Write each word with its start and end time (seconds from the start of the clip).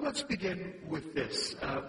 Let's 0.00 0.22
begin 0.22 0.74
with 0.88 1.12
this. 1.12 1.56
Uh, 1.60 1.82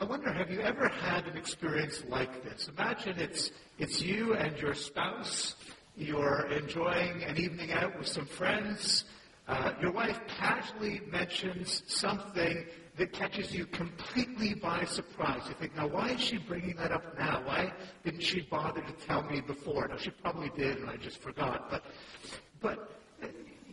I 0.00 0.04
wonder, 0.04 0.32
have 0.32 0.50
you 0.50 0.62
ever 0.62 0.88
had 0.88 1.26
an 1.26 1.36
experience 1.36 2.02
like 2.08 2.42
this? 2.42 2.68
Imagine 2.68 3.18
it's, 3.18 3.50
it's 3.78 4.00
you 4.00 4.32
and 4.32 4.56
your 4.56 4.72
spouse. 4.72 5.56
You're 5.94 6.50
enjoying 6.50 7.22
an 7.24 7.36
evening 7.36 7.72
out 7.72 7.98
with 7.98 8.08
some 8.08 8.24
friends. 8.24 9.04
Uh, 9.46 9.72
your 9.82 9.92
wife 9.92 10.18
casually 10.26 11.02
mentions 11.10 11.82
something 11.88 12.64
that 12.96 13.12
catches 13.12 13.54
you 13.54 13.66
completely 13.66 14.54
by 14.54 14.84
surprise. 14.86 15.42
You 15.46 15.54
think, 15.60 15.76
now 15.76 15.88
why 15.88 16.08
is 16.12 16.22
she 16.22 16.38
bringing 16.38 16.76
that 16.76 16.90
up 16.90 17.18
now? 17.18 17.42
Why 17.44 17.70
didn't 18.02 18.22
she 18.22 18.40
bother 18.40 18.80
to 18.80 18.92
tell 19.06 19.24
me 19.24 19.42
before? 19.42 19.88
Now 19.88 19.98
she 19.98 20.10
probably 20.10 20.50
did 20.56 20.78
and 20.78 20.88
I 20.88 20.96
just 20.96 21.20
forgot. 21.20 21.70
But, 21.70 21.84
but 22.62 22.92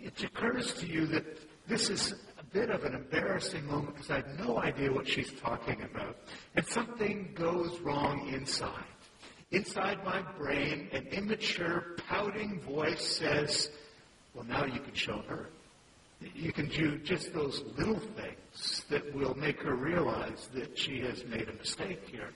it 0.01 0.21
occurs 0.21 0.73
to 0.75 0.85
you 0.85 1.07
that 1.07 1.23
this 1.69 1.89
is 1.89 2.15
bit 2.53 2.69
of 2.69 2.83
an 2.83 2.95
embarrassing 2.95 3.65
moment 3.65 3.95
because 3.95 4.09
I 4.11 4.15
have 4.17 4.39
no 4.39 4.57
idea 4.57 4.91
what 4.91 5.07
she's 5.07 5.31
talking 5.33 5.81
about. 5.81 6.17
And 6.55 6.65
something 6.65 7.29
goes 7.35 7.79
wrong 7.79 8.29
inside. 8.29 8.83
Inside 9.51 10.03
my 10.03 10.21
brain, 10.37 10.89
an 10.91 11.07
immature, 11.07 11.95
pouting 12.07 12.59
voice 12.61 13.03
says, 13.03 13.69
well, 14.33 14.45
now 14.45 14.65
you 14.65 14.79
can 14.79 14.93
show 14.93 15.23
her. 15.27 15.49
You 16.35 16.51
can 16.51 16.67
do 16.67 16.97
just 16.97 17.33
those 17.33 17.63
little 17.77 17.99
things 17.99 18.85
that 18.89 19.13
will 19.15 19.35
make 19.35 19.61
her 19.61 19.75
realize 19.75 20.49
that 20.53 20.77
she 20.77 20.99
has 20.99 21.23
made 21.25 21.47
a 21.49 21.53
mistake 21.53 22.07
here. 22.11 22.29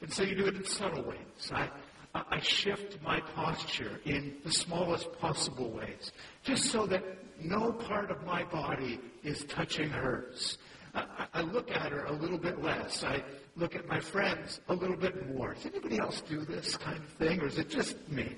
And 0.00 0.12
so 0.12 0.22
you 0.22 0.34
do 0.34 0.46
it 0.46 0.54
in 0.54 0.64
subtle 0.64 1.02
ways. 1.02 1.52
I, 1.52 1.68
I 2.14 2.40
shift 2.40 2.98
my 3.02 3.20
posture 3.20 4.00
in 4.04 4.36
the 4.44 4.52
smallest 4.52 5.12
possible 5.20 5.70
ways, 5.70 6.12
just 6.42 6.66
so 6.66 6.86
that 6.86 7.04
no 7.42 7.72
part 7.72 8.10
of 8.10 8.24
my 8.24 8.44
body 8.44 9.00
is 9.22 9.44
touching 9.44 9.90
hers. 9.90 10.58
I, 10.94 11.26
I 11.34 11.40
look 11.42 11.70
at 11.70 11.92
her 11.92 12.04
a 12.04 12.12
little 12.12 12.38
bit 12.38 12.62
less. 12.62 13.04
I 13.04 13.22
look 13.56 13.74
at 13.74 13.86
my 13.86 14.00
friends 14.00 14.60
a 14.68 14.74
little 14.74 14.96
bit 14.96 15.34
more. 15.34 15.54
Does 15.54 15.66
anybody 15.66 15.98
else 15.98 16.22
do 16.22 16.40
this 16.44 16.76
kind 16.76 16.98
of 16.98 17.08
thing, 17.10 17.40
or 17.40 17.46
is 17.46 17.58
it 17.58 17.68
just 17.68 17.96
me? 18.08 18.36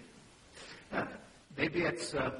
Uh, 0.92 1.04
maybe 1.56 1.82
it's, 1.82 2.14
uh, 2.14 2.30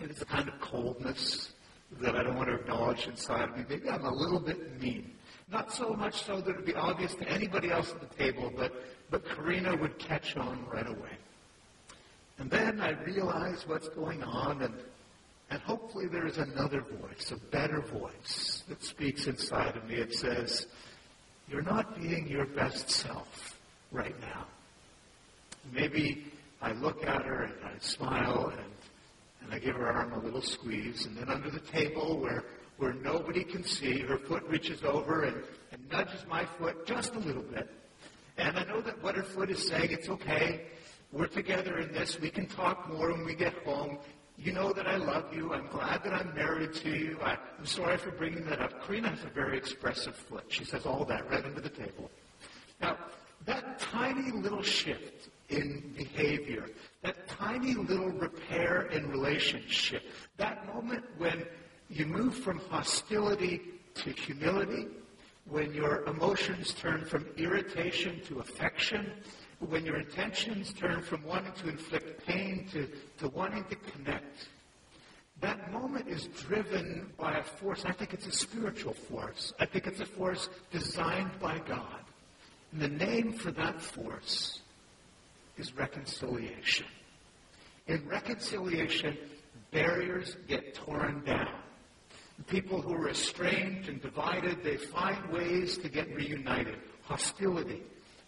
it's 0.00 0.22
a 0.22 0.26
kind 0.26 0.48
of 0.48 0.60
coldness 0.60 1.52
that 2.00 2.14
I 2.16 2.22
don't 2.22 2.36
want 2.36 2.48
to 2.48 2.56
acknowledge 2.56 3.06
inside 3.06 3.48
of 3.48 3.56
me. 3.56 3.64
Maybe 3.68 3.88
I'm 3.88 4.04
a 4.04 4.12
little 4.12 4.40
bit 4.40 4.80
mean. 4.80 5.12
Not 5.50 5.72
so 5.72 5.94
much 5.94 6.24
so 6.24 6.40
that 6.40 6.50
it 6.50 6.56
would 6.56 6.66
be 6.66 6.74
obvious 6.74 7.14
to 7.14 7.28
anybody 7.28 7.70
else 7.70 7.92
at 7.92 8.00
the 8.00 8.14
table, 8.16 8.52
but, 8.54 8.72
but 9.10 9.24
Karina 9.24 9.74
would 9.76 9.98
catch 9.98 10.36
on 10.36 10.66
right 10.70 10.86
away. 10.86 11.16
And 12.38 12.50
then 12.50 12.80
I 12.80 12.90
realize 12.90 13.66
what's 13.66 13.88
going 13.88 14.22
on, 14.22 14.62
and, 14.62 14.74
and 15.50 15.60
hopefully 15.62 16.06
there 16.06 16.26
is 16.26 16.38
another 16.38 16.82
voice, 16.82 17.32
a 17.32 17.50
better 17.50 17.80
voice 17.80 18.64
that 18.68 18.82
speaks 18.82 19.26
inside 19.26 19.76
of 19.76 19.84
me. 19.88 19.94
It 19.94 20.14
says, 20.14 20.66
You're 21.48 21.62
not 21.62 22.00
being 22.00 22.26
your 22.28 22.46
best 22.46 22.90
self 22.90 23.58
right 23.90 24.18
now. 24.20 24.46
Maybe 25.72 26.26
I 26.60 26.72
look 26.72 27.04
at 27.04 27.22
her 27.24 27.44
and 27.44 27.54
I 27.64 27.78
smile 27.78 28.52
and 28.56 28.68
and 29.48 29.54
I 29.54 29.64
give 29.64 29.76
her 29.76 29.86
arm 29.86 30.12
a 30.12 30.18
little 30.18 30.42
squeeze, 30.42 31.06
and 31.06 31.16
then 31.16 31.30
under 31.30 31.50
the 31.50 31.60
table 31.60 32.18
where, 32.18 32.44
where 32.76 32.92
nobody 32.92 33.42
can 33.42 33.64
see, 33.64 34.00
her 34.00 34.18
foot 34.18 34.42
reaches 34.44 34.84
over 34.84 35.22
and, 35.24 35.42
and 35.72 35.90
nudges 35.90 36.20
my 36.28 36.44
foot 36.44 36.86
just 36.86 37.14
a 37.14 37.18
little 37.18 37.42
bit. 37.42 37.66
And 38.36 38.58
I 38.58 38.64
know 38.64 38.82
that 38.82 39.02
what 39.02 39.16
her 39.16 39.22
foot 39.22 39.50
is 39.50 39.66
saying, 39.66 39.90
it's 39.90 40.10
okay. 40.10 40.66
We're 41.12 41.28
together 41.28 41.78
in 41.78 41.92
this. 41.92 42.20
We 42.20 42.28
can 42.28 42.46
talk 42.46 42.92
more 42.92 43.10
when 43.10 43.24
we 43.24 43.34
get 43.34 43.54
home. 43.64 43.96
You 44.40 44.52
know 44.52 44.72
that 44.72 44.86
I 44.86 44.96
love 44.96 45.34
you. 45.34 45.52
I'm 45.52 45.66
glad 45.66 46.04
that 46.04 46.12
I'm 46.12 46.32
married 46.32 46.72
to 46.74 46.90
you. 46.90 47.18
I, 47.20 47.32
am 47.32 47.66
sorry 47.66 47.96
for 47.96 48.12
bringing 48.12 48.44
that 48.44 48.60
up. 48.60 48.86
Karina 48.86 49.08
has 49.08 49.24
a 49.24 49.28
very 49.28 49.58
expressive 49.58 50.14
foot. 50.14 50.44
She 50.46 50.64
says 50.64 50.86
all 50.86 51.04
that 51.06 51.28
right 51.28 51.44
under 51.44 51.60
the 51.60 51.68
table. 51.68 52.08
Now, 52.80 52.96
that 53.46 53.80
tiny 53.80 54.30
little 54.30 54.62
shift 54.62 55.28
in 55.48 55.92
behavior, 55.96 56.66
that 57.02 57.26
tiny 57.26 57.74
little 57.74 58.10
repair 58.10 58.82
in 58.92 59.10
relationship, 59.10 60.04
that 60.36 60.72
moment 60.72 61.04
when 61.16 61.44
you 61.90 62.06
move 62.06 62.36
from 62.36 62.60
hostility 62.70 63.60
to 63.94 64.10
humility, 64.12 64.86
when 65.46 65.74
your 65.74 66.04
emotions 66.04 66.74
turn 66.74 67.04
from 67.04 67.26
irritation 67.36 68.20
to 68.26 68.38
affection, 68.38 69.10
when 69.60 69.84
your 69.84 69.96
intentions 69.96 70.72
turn 70.72 71.02
from 71.02 71.24
wanting 71.24 71.52
to 71.52 71.68
inflict 71.68 72.26
pain 72.26 72.68
to, 72.72 72.88
to 73.18 73.28
wanting 73.28 73.64
to 73.64 73.76
connect, 73.76 74.48
that 75.40 75.72
moment 75.72 76.08
is 76.08 76.26
driven 76.26 77.12
by 77.18 77.38
a 77.38 77.42
force. 77.42 77.84
I 77.84 77.92
think 77.92 78.12
it's 78.12 78.26
a 78.26 78.32
spiritual 78.32 78.94
force. 78.94 79.52
I 79.60 79.66
think 79.66 79.86
it's 79.86 80.00
a 80.00 80.06
force 80.06 80.48
designed 80.72 81.30
by 81.40 81.58
God. 81.58 82.00
And 82.72 82.80
the 82.80 82.88
name 82.88 83.32
for 83.32 83.50
that 83.52 83.80
force 83.80 84.60
is 85.56 85.76
reconciliation. 85.76 86.86
In 87.86 88.06
reconciliation, 88.08 89.16
barriers 89.70 90.36
get 90.46 90.74
torn 90.74 91.22
down. 91.24 91.54
People 92.46 92.80
who 92.80 92.94
are 92.94 93.08
estranged 93.08 93.88
and 93.88 94.00
divided, 94.00 94.62
they 94.62 94.76
find 94.76 95.30
ways 95.30 95.78
to 95.78 95.88
get 95.88 96.14
reunited. 96.14 96.76
Hostility, 97.02 97.82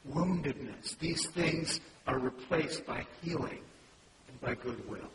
woundedness, 0.08 0.98
these 0.98 1.26
things 1.28 1.80
are 2.06 2.18
replaced 2.18 2.86
by 2.86 3.06
healing 3.22 3.60
and 4.28 4.40
by 4.40 4.54
goodwill. 4.54 5.10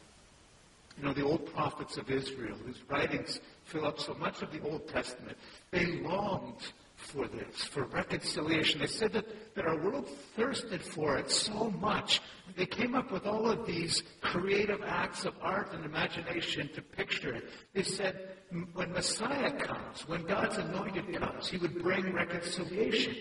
You 0.97 1.03
know, 1.03 1.13
the 1.13 1.25
old 1.25 1.45
prophets 1.53 1.97
of 1.97 2.09
Israel, 2.09 2.55
whose 2.65 2.81
writings 2.89 3.41
fill 3.65 3.85
up 3.85 3.99
so 3.99 4.13
much 4.13 4.41
of 4.41 4.51
the 4.51 4.61
Old 4.61 4.87
Testament, 4.87 5.37
they 5.71 5.85
longed 6.01 6.61
for 6.95 7.27
this, 7.27 7.65
for 7.65 7.83
reconciliation. 7.83 8.79
They 8.79 8.87
said 8.87 9.11
that, 9.13 9.25
that 9.55 9.65
our 9.65 9.77
world 9.77 10.07
thirsted 10.35 10.81
for 10.81 11.17
it 11.17 11.29
so 11.29 11.69
much. 11.71 12.21
They 12.55 12.65
came 12.65 12.95
up 12.95 13.11
with 13.11 13.25
all 13.25 13.49
of 13.49 13.65
these 13.65 14.03
creative 14.21 14.81
acts 14.85 15.25
of 15.25 15.33
art 15.41 15.73
and 15.73 15.83
imagination 15.83 16.69
to 16.73 16.81
picture 16.81 17.33
it. 17.33 17.49
They 17.73 17.83
said 17.83 18.29
when 18.73 18.93
Messiah 18.93 19.51
comes, 19.51 20.07
when 20.07 20.23
God's 20.23 20.57
anointed 20.57 21.13
comes, 21.15 21.49
he 21.49 21.57
would 21.57 21.81
bring 21.81 22.13
reconciliation. 22.13 23.15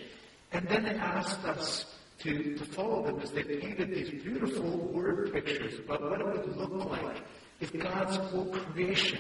And 0.55 0.69
then 0.69 0.85
they 0.85 0.95
asked 0.95 1.45
us 1.45 1.85
to, 2.21 2.57
to 2.57 2.65
follow 2.65 3.03
them 3.03 3.21
as 3.21 3.33
they 3.33 3.43
painted 3.43 3.91
these 3.91 4.23
beautiful 4.23 4.79
word 4.93 5.33
pictures 5.33 5.81
about 5.81 6.01
what 6.01 6.21
it 6.21 6.27
would 6.27 6.57
look 6.57 6.91
like 6.91 7.23
if 7.61 7.77
God's 7.77 8.17
whole 8.17 8.47
creation 8.47 9.19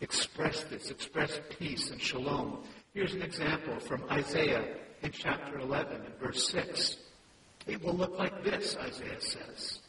expressed 0.00 0.70
this, 0.70 0.90
expressed 0.90 1.42
peace 1.58 1.90
and 1.90 2.00
shalom. 2.00 2.62
Here's 2.94 3.12
an 3.12 3.22
example 3.22 3.80
from 3.80 4.04
Isaiah 4.08 4.76
in 5.02 5.10
chapter 5.10 5.58
11 5.58 5.96
and 5.96 6.14
verse 6.20 6.48
6. 6.48 6.96
It 7.66 7.82
will 7.82 7.94
look 7.94 8.16
like 8.16 8.44
this, 8.44 8.76
Isaiah 8.76 9.20
says. 9.20 9.80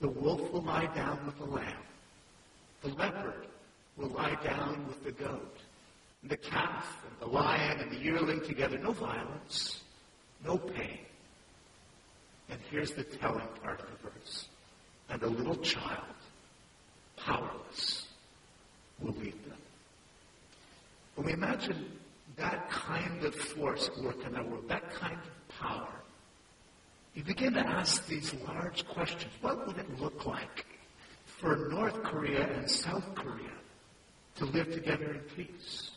The 0.00 0.08
wolf 0.08 0.52
will 0.52 0.62
lie 0.62 0.92
down 0.94 1.24
with 1.26 1.36
the 1.36 1.44
lamb. 1.44 1.82
The 2.82 2.88
leopard 2.88 3.46
will 3.98 4.08
lie 4.08 4.36
down 4.42 4.86
with 4.88 5.04
the 5.04 5.12
goat. 5.12 5.58
And 6.22 6.30
the 6.30 6.36
calf 6.38 7.04
and 7.08 7.20
the 7.20 7.32
lion 7.32 7.80
and 7.80 7.90
the 7.90 7.98
yearling 7.98 8.42
together. 8.42 8.78
No 8.78 8.92
violence. 8.92 9.82
No 10.44 10.58
pain. 10.58 10.98
And 12.50 12.60
here's 12.70 12.92
the 12.92 13.04
telling 13.04 13.48
part 13.62 13.80
of 13.80 13.86
the 13.86 14.10
verse. 14.10 14.48
And 15.08 15.22
a 15.22 15.28
little 15.28 15.56
child, 15.56 16.14
powerless, 17.16 18.06
will 19.00 19.14
lead 19.14 19.42
them. 19.44 19.58
When 21.14 21.26
we 21.26 21.32
imagine 21.32 21.86
that 22.36 22.68
kind 22.70 23.24
of 23.24 23.34
force 23.34 23.88
at 23.88 24.02
work 24.02 24.24
in 24.26 24.34
the 24.34 24.42
world, 24.42 24.68
that 24.68 24.92
kind 24.92 25.14
of 25.14 25.56
power, 25.56 25.88
you 27.14 27.22
begin 27.22 27.54
to 27.54 27.60
ask 27.60 28.06
these 28.06 28.34
large 28.46 28.86
questions. 28.88 29.32
What 29.40 29.66
would 29.66 29.78
it 29.78 30.00
look 30.00 30.26
like 30.26 30.66
for 31.26 31.68
North 31.70 32.02
Korea 32.02 32.48
and 32.48 32.68
South 32.68 33.14
Korea 33.14 33.52
to 34.36 34.44
live 34.46 34.72
together 34.72 35.14
in 35.14 35.20
peace? 35.36 35.92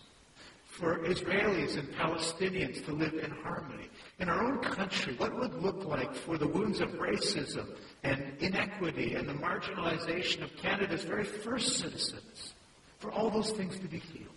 For 0.67 0.99
Israelis 0.99 1.75
and 1.75 1.91
Palestinians 1.95 2.85
to 2.85 2.91
live 2.91 3.15
in 3.15 3.31
harmony. 3.31 3.89
In 4.19 4.29
our 4.29 4.43
own 4.43 4.57
country, 4.59 5.13
what 5.17 5.37
would 5.39 5.61
look 5.61 5.85
like 5.85 6.15
for 6.15 6.37
the 6.37 6.47
wounds 6.47 6.79
of 6.79 6.89
racism 6.93 7.67
and 8.03 8.33
inequity 8.39 9.13
and 9.13 9.29
the 9.29 9.33
marginalization 9.33 10.41
of 10.41 10.55
Canada's 10.57 11.03
very 11.03 11.23
first 11.23 11.77
citizens, 11.77 12.53
for 12.97 13.11
all 13.11 13.29
those 13.29 13.51
things 13.51 13.77
to 13.77 13.87
be 13.87 13.99
healed? 13.99 14.27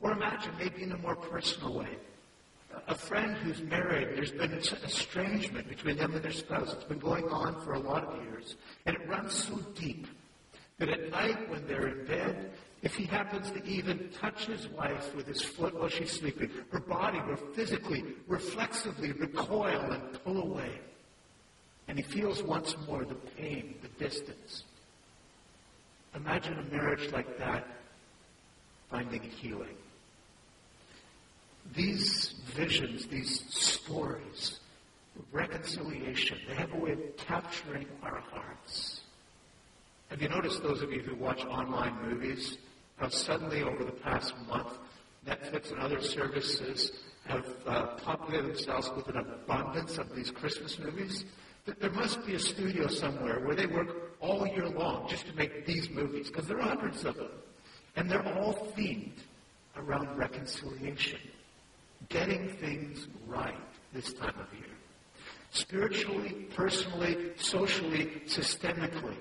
Or 0.00 0.12
imagine 0.12 0.52
maybe 0.58 0.82
in 0.82 0.92
a 0.92 0.98
more 0.98 1.14
personal 1.14 1.74
way. 1.78 1.96
A 2.88 2.94
friend 2.94 3.36
who's 3.36 3.62
married, 3.62 4.16
there's 4.16 4.32
been 4.32 4.52
an 4.52 4.62
estrangement 4.84 5.68
between 5.68 5.96
them 5.96 6.14
and 6.14 6.22
their 6.22 6.32
spouse. 6.32 6.72
It's 6.72 6.84
been 6.84 6.98
going 6.98 7.28
on 7.28 7.60
for 7.62 7.74
a 7.74 7.78
lot 7.78 8.04
of 8.04 8.22
years. 8.24 8.56
And 8.86 8.96
it 8.96 9.08
runs 9.08 9.32
so 9.32 9.56
deep 9.74 10.06
that 10.78 10.88
at 10.88 11.10
night 11.10 11.48
when 11.50 11.66
they're 11.66 11.88
in 11.88 12.06
bed, 12.06 12.52
if 12.82 12.94
he 12.94 13.04
happens 13.04 13.50
to 13.50 13.64
even 13.64 14.08
touch 14.20 14.46
his 14.46 14.68
wife 14.68 15.14
with 15.14 15.26
his 15.26 15.42
foot 15.42 15.74
while 15.78 15.88
she's 15.88 16.12
sleeping, 16.12 16.50
her 16.70 16.80
body 16.80 17.20
will 17.26 17.36
physically, 17.54 18.04
reflexively 18.26 19.12
recoil 19.12 19.92
and 19.92 20.24
pull 20.24 20.42
away. 20.42 20.70
And 21.88 21.98
he 21.98 22.04
feels 22.04 22.42
once 22.42 22.76
more 22.86 23.04
the 23.04 23.14
pain, 23.14 23.74
the 23.82 23.88
distance. 24.02 24.64
Imagine 26.14 26.58
a 26.58 26.74
marriage 26.74 27.10
like 27.12 27.38
that 27.38 27.66
finding 28.90 29.22
healing. 29.22 29.76
these 31.74 32.34
visions, 32.54 33.06
these 33.06 33.44
stories 33.50 34.60
reconciliation, 35.32 36.38
they 36.48 36.54
have 36.54 36.72
a 36.72 36.76
way 36.76 36.92
of 36.92 37.16
capturing 37.16 37.86
our 38.02 38.20
hearts. 38.32 39.00
Have 40.10 40.22
you 40.22 40.28
noticed, 40.28 40.62
those 40.62 40.82
of 40.82 40.92
you 40.92 41.00
who 41.00 41.14
watch 41.16 41.44
online 41.44 41.96
movies, 42.02 42.56
how 42.98 43.08
suddenly 43.08 43.62
over 43.62 43.84
the 43.84 43.92
past 43.92 44.34
month, 44.48 44.78
Netflix 45.26 45.70
and 45.70 45.80
other 45.80 46.00
services 46.02 46.92
have 47.26 47.46
uh, 47.66 47.86
populated 48.04 48.48
themselves 48.48 48.90
with 48.96 49.08
an 49.08 49.16
abundance 49.16 49.98
of 49.98 50.14
these 50.14 50.30
Christmas 50.30 50.78
movies? 50.78 51.24
That 51.66 51.80
there 51.80 51.90
must 51.90 52.24
be 52.26 52.34
a 52.34 52.38
studio 52.38 52.88
somewhere 52.88 53.40
where 53.40 53.54
they 53.54 53.66
work 53.66 54.16
all 54.20 54.46
year 54.46 54.68
long 54.68 55.08
just 55.08 55.26
to 55.26 55.34
make 55.34 55.66
these 55.66 55.90
movies, 55.90 56.28
because 56.28 56.46
there 56.46 56.58
are 56.58 56.68
hundreds 56.68 57.04
of 57.04 57.16
them. 57.16 57.30
And 57.96 58.10
they're 58.10 58.26
all 58.38 58.54
themed 58.76 59.18
around 59.76 60.16
reconciliation, 60.16 61.20
getting 62.08 62.48
things 62.48 63.06
right 63.26 63.54
this 63.92 64.12
time 64.14 64.34
of 64.40 64.58
year. 64.58 64.68
Spiritually, 65.50 66.46
personally, 66.54 67.32
socially, 67.36 68.22
systemically. 68.26 69.16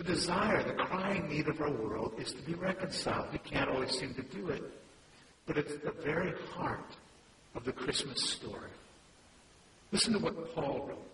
The 0.00 0.14
desire, 0.14 0.62
the 0.62 0.72
crying 0.72 1.28
need 1.28 1.46
of 1.46 1.60
our 1.60 1.70
world 1.70 2.14
is 2.16 2.32
to 2.32 2.40
be 2.40 2.54
reconciled. 2.54 3.26
We 3.32 3.38
can't 3.38 3.68
always 3.68 3.98
seem 3.98 4.14
to 4.14 4.22
do 4.22 4.48
it, 4.48 4.62
but 5.44 5.58
it's 5.58 5.74
the 5.84 5.92
very 6.02 6.32
heart 6.52 6.96
of 7.54 7.64
the 7.64 7.72
Christmas 7.72 8.22
story. 8.22 8.70
Listen 9.92 10.14
to 10.14 10.18
what 10.18 10.54
Paul 10.54 10.86
wrote. 10.88 11.10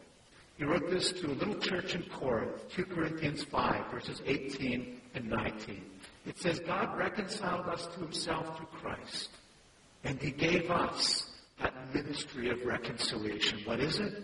He 0.57 0.63
wrote 0.63 0.89
this 0.89 1.11
to 1.11 1.27
a 1.27 1.35
little 1.35 1.57
church 1.57 1.97
in 1.97 2.05
Corinth, 2.05 2.63
2 2.77 2.85
Corinthians 2.85 3.43
5, 3.43 3.91
verses 3.91 4.23
18 4.25 5.01
and 5.17 5.29
19. 5.31 5.83
It 6.25 6.39
says, 6.39 6.61
God 6.61 6.97
reconciled 6.97 7.67
us 7.67 7.89
to 7.89 7.99
himself 7.99 8.57
through 8.57 8.69
Christ, 8.81 9.31
and 10.05 10.23
he 10.23 10.31
gave 10.31 10.71
us 10.71 11.29
that 11.61 11.75
ministry 11.93 12.51
of 12.51 12.65
reconciliation. 12.65 13.59
What 13.65 13.81
is 13.81 13.99
it? 13.99 14.23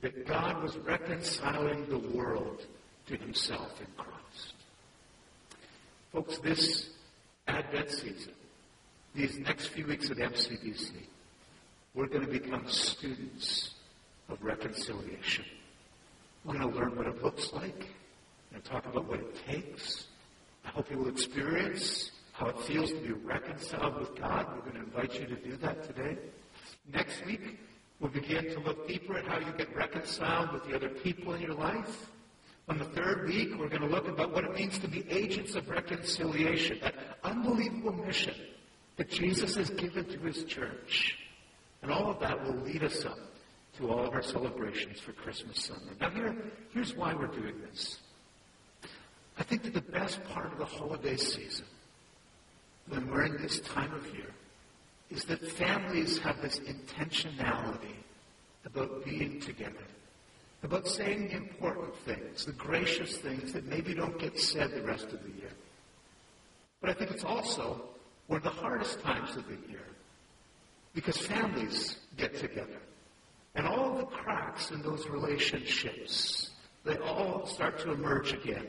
That 0.00 0.26
God 0.26 0.60
was 0.60 0.76
reconciling 0.78 1.88
the 1.88 1.98
world 1.98 2.66
to 3.06 3.16
himself 3.16 3.80
in 3.80 3.86
Christ. 3.96 4.54
Folks, 6.12 6.38
this 6.38 6.90
Advent 7.46 7.90
season, 7.90 8.32
these 9.14 9.38
next 9.38 9.68
few 9.68 9.86
weeks 9.86 10.10
at 10.10 10.16
MCBC, 10.16 10.92
we're 11.94 12.08
going 12.08 12.26
to 12.26 12.30
become 12.30 12.68
students 12.68 13.74
of 14.28 14.42
reconciliation. 14.42 15.44
We're 16.44 16.58
going 16.58 16.72
to 16.72 16.78
learn 16.78 16.96
what 16.96 17.06
it 17.06 17.22
looks 17.22 17.52
like. 17.52 17.86
We're 18.50 18.60
going 18.60 18.62
to 18.62 18.68
talk 18.68 18.86
about 18.86 19.08
what 19.08 19.20
it 19.20 19.36
takes. 19.46 20.08
I 20.64 20.68
hope 20.70 20.90
you 20.90 20.98
will 20.98 21.08
experience 21.08 22.10
how 22.32 22.48
it 22.48 22.58
feels 22.60 22.90
to 22.92 23.00
be 23.00 23.12
reconciled 23.12 23.98
with 23.98 24.14
God. 24.16 24.46
We're 24.54 24.70
going 24.70 24.74
to 24.74 24.80
invite 24.80 25.18
you 25.18 25.26
to 25.26 25.36
do 25.36 25.56
that 25.58 25.84
today. 25.84 26.18
Next 26.92 27.24
week, 27.24 27.58
we'll 28.00 28.10
begin 28.10 28.44
to 28.50 28.60
look 28.60 28.86
deeper 28.86 29.16
at 29.16 29.26
how 29.26 29.38
you 29.38 29.52
get 29.56 29.74
reconciled 29.74 30.52
with 30.52 30.64
the 30.64 30.74
other 30.74 30.88
people 30.88 31.34
in 31.34 31.40
your 31.40 31.54
life. 31.54 32.10
On 32.68 32.78
the 32.78 32.84
third 32.84 33.28
week, 33.28 33.56
we're 33.58 33.68
going 33.68 33.82
to 33.82 33.88
look 33.88 34.08
about 34.08 34.32
what 34.32 34.44
it 34.44 34.52
means 34.54 34.78
to 34.80 34.88
be 34.88 35.08
agents 35.08 35.54
of 35.54 35.68
reconciliation, 35.68 36.78
that 36.82 36.94
unbelievable 37.22 37.92
mission 37.92 38.34
that 38.96 39.08
Jesus 39.08 39.54
has 39.54 39.70
given 39.70 40.04
to 40.06 40.18
his 40.18 40.44
church. 40.44 41.16
And 41.82 41.92
all 41.92 42.10
of 42.10 42.18
that 42.20 42.42
will 42.42 42.56
lead 42.62 42.82
us 42.82 43.04
up 43.04 43.18
to 43.78 43.90
all 43.90 44.06
of 44.06 44.14
our 44.14 44.22
celebrations 44.22 44.98
for 44.98 45.12
Christmas 45.12 45.64
Sunday. 45.64 45.92
Now, 46.00 46.10
here, 46.10 46.34
here's 46.72 46.96
why 46.96 47.14
we're 47.14 47.26
doing 47.26 47.54
this. 47.70 47.98
I 49.38 49.42
think 49.42 49.62
that 49.64 49.74
the 49.74 49.80
best 49.80 50.24
part 50.24 50.50
of 50.50 50.58
the 50.58 50.64
holiday 50.64 51.16
season, 51.16 51.66
when 52.88 53.08
we're 53.10 53.26
in 53.26 53.40
this 53.42 53.60
time 53.60 53.92
of 53.92 54.06
year, 54.14 54.30
is 55.10 55.24
that 55.26 55.40
families 55.52 56.18
have 56.18 56.40
this 56.42 56.58
intentionality 56.60 57.94
about 58.64 59.04
being 59.04 59.40
together, 59.40 59.84
about 60.62 60.86
saying 60.88 61.28
the 61.28 61.36
important 61.36 61.94
things, 61.98 62.44
the 62.44 62.52
gracious 62.52 63.18
things 63.18 63.52
that 63.52 63.66
maybe 63.66 63.94
don't 63.94 64.18
get 64.18 64.38
said 64.38 64.70
the 64.72 64.82
rest 64.82 65.06
of 65.12 65.22
the 65.22 65.30
year. 65.38 65.52
But 66.80 66.90
I 66.90 66.94
think 66.94 67.10
it's 67.10 67.24
also 67.24 67.82
one 68.26 68.38
of 68.38 68.42
the 68.42 68.50
hardest 68.50 69.00
times 69.00 69.36
of 69.36 69.46
the 69.46 69.58
year 69.70 69.84
because 70.94 71.18
families 71.18 71.96
get 72.16 72.36
together. 72.36 72.80
And 73.54 73.66
all 73.66 73.96
the 73.96 74.06
cracks 74.06 74.70
in 74.70 74.82
those 74.82 75.06
relationships, 75.08 76.50
they 76.84 76.96
all 76.98 77.46
start 77.46 77.78
to 77.80 77.92
emerge 77.92 78.32
again. 78.32 78.66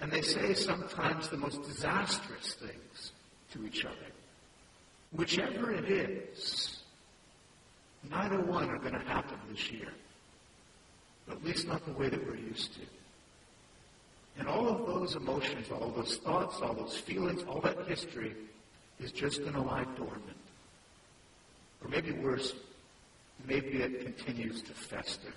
And 0.00 0.10
they 0.10 0.22
say 0.22 0.54
sometimes 0.54 1.28
the 1.28 1.36
most 1.36 1.62
disastrous 1.62 2.54
things 2.54 3.12
to 3.52 3.66
each 3.66 3.84
other. 3.84 3.94
Whichever 5.12 5.72
it 5.72 5.90
is, 5.90 6.82
neither 8.10 8.40
one 8.40 8.68
are 8.70 8.78
going 8.78 8.92
to 8.92 9.00
happen 9.00 9.38
this 9.50 9.70
year. 9.70 9.88
At 11.30 11.44
least 11.44 11.66
not 11.66 11.84
the 11.84 11.92
way 11.92 12.08
that 12.08 12.24
we're 12.26 12.36
used 12.36 12.74
to. 12.74 12.80
And 14.38 14.48
all 14.48 14.68
of 14.68 14.86
those 14.86 15.16
emotions, 15.16 15.66
all 15.70 15.90
those 15.90 16.16
thoughts, 16.18 16.60
all 16.62 16.74
those 16.74 16.96
feelings, 16.96 17.42
all 17.48 17.60
that 17.60 17.86
history 17.86 18.34
is 19.00 19.12
just 19.12 19.40
going 19.40 19.54
to 19.54 19.60
lie 19.60 19.84
dormant. 19.96 20.22
Or 21.82 21.88
maybe 21.88 22.12
worse, 22.12 22.54
maybe 23.46 23.82
it 23.82 24.00
continues 24.04 24.62
to 24.62 24.72
fester. 24.72 25.32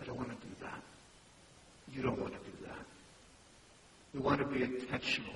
I 0.00 0.04
don't 0.04 0.16
want 0.16 0.28
to 0.28 0.46
do 0.46 0.52
that. 0.62 0.82
You 1.92 2.02
don't 2.02 2.20
want 2.20 2.32
to 2.32 2.38
do 2.38 2.66
that. 2.66 2.86
We 4.12 4.20
want 4.20 4.40
to 4.40 4.46
be 4.46 4.62
intentional 4.62 5.34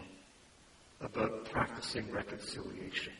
about 1.00 1.44
practicing 1.44 2.10
reconciliation. 2.10 3.12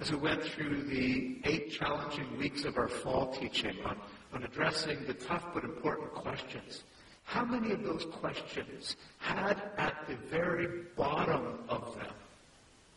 As 0.00 0.10
we 0.10 0.16
went 0.16 0.42
through 0.42 0.82
the 0.84 1.38
eight 1.44 1.70
challenging 1.70 2.36
weeks 2.38 2.64
of 2.64 2.76
our 2.76 2.88
fall 2.88 3.32
teaching 3.32 3.76
on, 3.84 3.98
on 4.34 4.42
addressing 4.42 5.04
the 5.06 5.14
tough 5.14 5.44
but 5.54 5.64
important 5.64 6.12
questions, 6.12 6.82
how 7.24 7.44
many 7.44 7.72
of 7.72 7.82
those 7.84 8.04
questions 8.12 8.96
had 9.18 9.62
at 9.78 10.04
the 10.08 10.16
very 10.28 10.82
bottom 10.96 11.58
of 11.68 11.94
them 11.94 12.12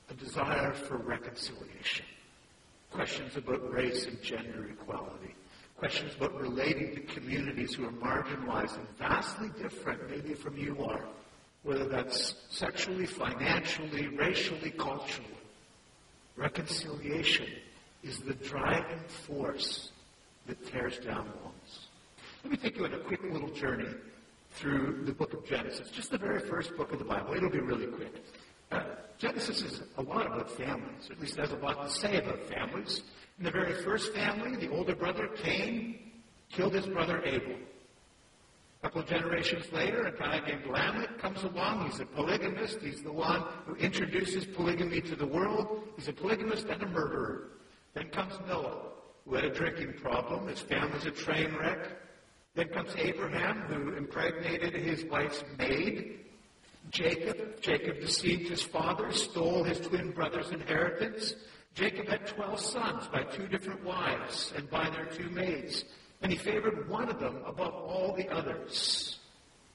a 0.09 0.13
desire 0.15 0.73
for 0.73 0.97
reconciliation? 0.97 2.05
Questions 2.91 3.37
about 3.37 3.71
race 3.71 4.07
and 4.07 4.21
gender 4.21 4.67
equality. 4.71 5.35
Questions 5.77 6.13
about 6.15 6.39
relating 6.41 6.95
to 6.95 7.01
communities 7.01 7.75
who 7.75 7.85
are 7.85 7.91
marginalized 7.91 8.77
and 8.77 8.87
vastly 8.97 9.49
different 9.61 10.09
maybe 10.09 10.33
from 10.33 10.57
you 10.57 10.83
are, 10.83 11.05
whether 11.63 11.85
that's 11.85 12.35
sexually, 12.49 13.05
financially, 13.05 14.07
racially, 14.07 14.71
culturally. 14.71 15.29
Reconciliation 16.35 17.47
is 18.03 18.19
the 18.19 18.33
driving 18.33 19.03
force 19.07 19.91
that 20.47 20.65
tears 20.65 20.97
down 20.99 21.25
walls. 21.43 21.87
Let 22.43 22.51
me 22.51 22.57
take 22.57 22.77
you 22.77 22.85
on 22.85 22.93
a 22.93 22.99
quick 22.99 23.21
little 23.23 23.49
journey 23.49 23.89
through 24.51 25.03
the 25.05 25.11
book 25.11 25.33
of 25.33 25.45
Genesis, 25.45 25.89
just 25.91 26.11
the 26.11 26.17
very 26.17 26.39
first 26.39 26.75
book 26.77 26.91
of 26.91 26.99
the 26.99 27.05
Bible. 27.05 27.33
It'll 27.33 27.49
be 27.49 27.59
really 27.59 27.87
quick. 27.87 28.13
Uh, 28.71 28.83
Genesis 29.17 29.61
is 29.61 29.81
a 29.97 30.01
lot 30.01 30.25
about 30.25 30.49
families, 30.51 31.09
at 31.11 31.19
least 31.19 31.37
has 31.37 31.51
a 31.51 31.57
lot 31.57 31.83
to 31.83 31.89
say 31.89 32.17
about 32.17 32.43
families. 32.45 33.03
In 33.37 33.45
the 33.45 33.51
very 33.51 33.73
first 33.83 34.13
family, 34.13 34.55
the 34.55 34.71
older 34.71 34.95
brother 34.95 35.27
Cain 35.35 35.99
killed 36.49 36.73
his 36.73 36.85
brother 36.85 37.21
Abel. 37.25 37.55
A 38.81 38.83
couple 38.83 39.01
of 39.01 39.07
generations 39.07 39.65
later, 39.71 40.03
a 40.03 40.17
guy 40.17 40.39
named 40.47 40.65
Lamech 40.67 41.17
comes 41.17 41.43
along. 41.43 41.89
He's 41.89 41.99
a 41.99 42.05
polygamist. 42.05 42.79
He's 42.81 43.01
the 43.01 43.11
one 43.11 43.43
who 43.65 43.75
introduces 43.75 44.45
polygamy 44.45 45.01
to 45.01 45.15
the 45.15 45.25
world. 45.25 45.83
He's 45.95 46.07
a 46.07 46.13
polygamist 46.13 46.67
and 46.67 46.83
a 46.83 46.87
murderer. 46.87 47.49
Then 47.93 48.09
comes 48.09 48.33
Noah, 48.47 48.89
who 49.27 49.35
had 49.35 49.45
a 49.45 49.53
drinking 49.53 49.93
problem. 49.93 50.47
His 50.47 50.59
family's 50.59 51.05
a 51.05 51.11
train 51.11 51.53
wreck. 51.55 51.79
Then 52.55 52.69
comes 52.69 52.89
Abraham, 52.97 53.61
who 53.61 53.95
impregnated 53.95 54.73
his 54.73 55.05
wife's 55.05 55.43
maid. 55.57 56.19
Jacob. 56.89 57.61
Jacob 57.61 57.99
deceived 57.99 58.49
his 58.49 58.63
father, 58.63 59.11
stole 59.11 59.63
his 59.63 59.79
twin 59.79 60.11
brother's 60.11 60.51
inheritance. 60.51 61.35
Jacob 61.75 62.07
had 62.07 62.25
12 62.25 62.59
sons 62.59 63.07
by 63.11 63.23
two 63.23 63.47
different 63.47 63.83
wives 63.83 64.53
and 64.55 64.69
by 64.69 64.89
their 64.89 65.05
two 65.05 65.29
maids. 65.29 65.83
And 66.21 66.31
he 66.31 66.37
favored 66.37 66.89
one 66.89 67.09
of 67.09 67.19
them 67.19 67.41
above 67.45 67.73
all 67.73 68.15
the 68.15 68.27
others. 68.29 69.19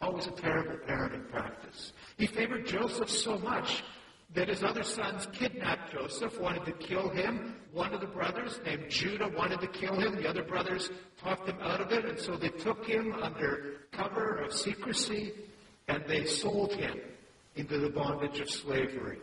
Always 0.01 0.27
a 0.27 0.33
terrible 0.33 0.79
parenting 0.89 1.31
practice. 1.31 1.93
He 2.17 2.27
favored 2.27 2.67
Joseph 2.67 3.09
so 3.09 3.39
much 3.39 3.85
that 4.35 4.49
his 4.49 4.63
other 4.63 4.83
sons 4.83 5.29
kidnapped 5.33 5.93
Joseph, 5.93 6.41
wanted 6.41 6.65
to 6.65 6.73
kill 6.73 7.11
him. 7.11 7.55
One 7.73 7.93
of 7.93 8.01
the 8.01 8.07
brothers, 8.07 8.61
named 8.65 8.89
Judah, 8.89 9.29
wanted 9.29 9.61
to 9.61 9.67
kill 9.67 9.99
him. 9.99 10.17
The 10.17 10.29
other 10.29 10.43
brothers 10.43 10.91
talked 11.23 11.49
him 11.49 11.59
out 11.61 11.81
of 11.81 11.93
it, 11.93 12.05
and 12.05 12.19
so 12.19 12.37
they 12.37 12.49
took 12.49 12.87
him 12.87 13.13
under 13.21 13.83
cover 13.93 14.39
of 14.39 14.53
secrecy 14.53 15.33
and 15.89 16.05
they 16.07 16.25
sold 16.25 16.73
him 16.73 16.99
into 17.57 17.79
the 17.79 17.91
bondage 17.91 18.41
of 18.41 18.49
slavery. 18.49 19.19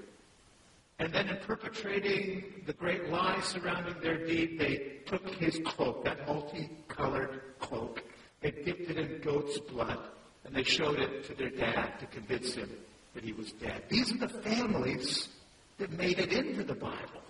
And 0.99 1.13
then 1.13 1.29
in 1.29 1.37
perpetrating 1.37 2.43
the 2.67 2.73
great 2.73 3.09
lie 3.09 3.39
surrounding 3.41 3.95
their 4.01 4.25
deed, 4.25 4.59
they 4.59 4.97
took 5.05 5.27
his 5.29 5.59
cloak, 5.65 6.03
that 6.03 6.27
multicolored 6.27 7.41
cloak, 7.59 8.03
they 8.41 8.51
dipped 8.51 8.89
it 8.89 8.97
in 8.97 9.21
goat's 9.21 9.57
blood, 9.59 9.99
and 10.45 10.53
they 10.53 10.63
showed 10.63 10.99
it 10.99 11.23
to 11.25 11.33
their 11.33 11.49
dad 11.49 11.99
to 11.99 12.05
convince 12.07 12.53
him 12.53 12.69
that 13.19 13.25
he 13.25 13.33
was 13.33 13.51
dead. 13.51 13.83
These 13.89 14.13
are 14.13 14.17
the 14.17 14.29
families 14.29 15.27
that 15.77 15.91
made 15.91 16.19
it 16.19 16.31
into 16.31 16.63
the 16.63 16.73
Bible. 16.73 17.21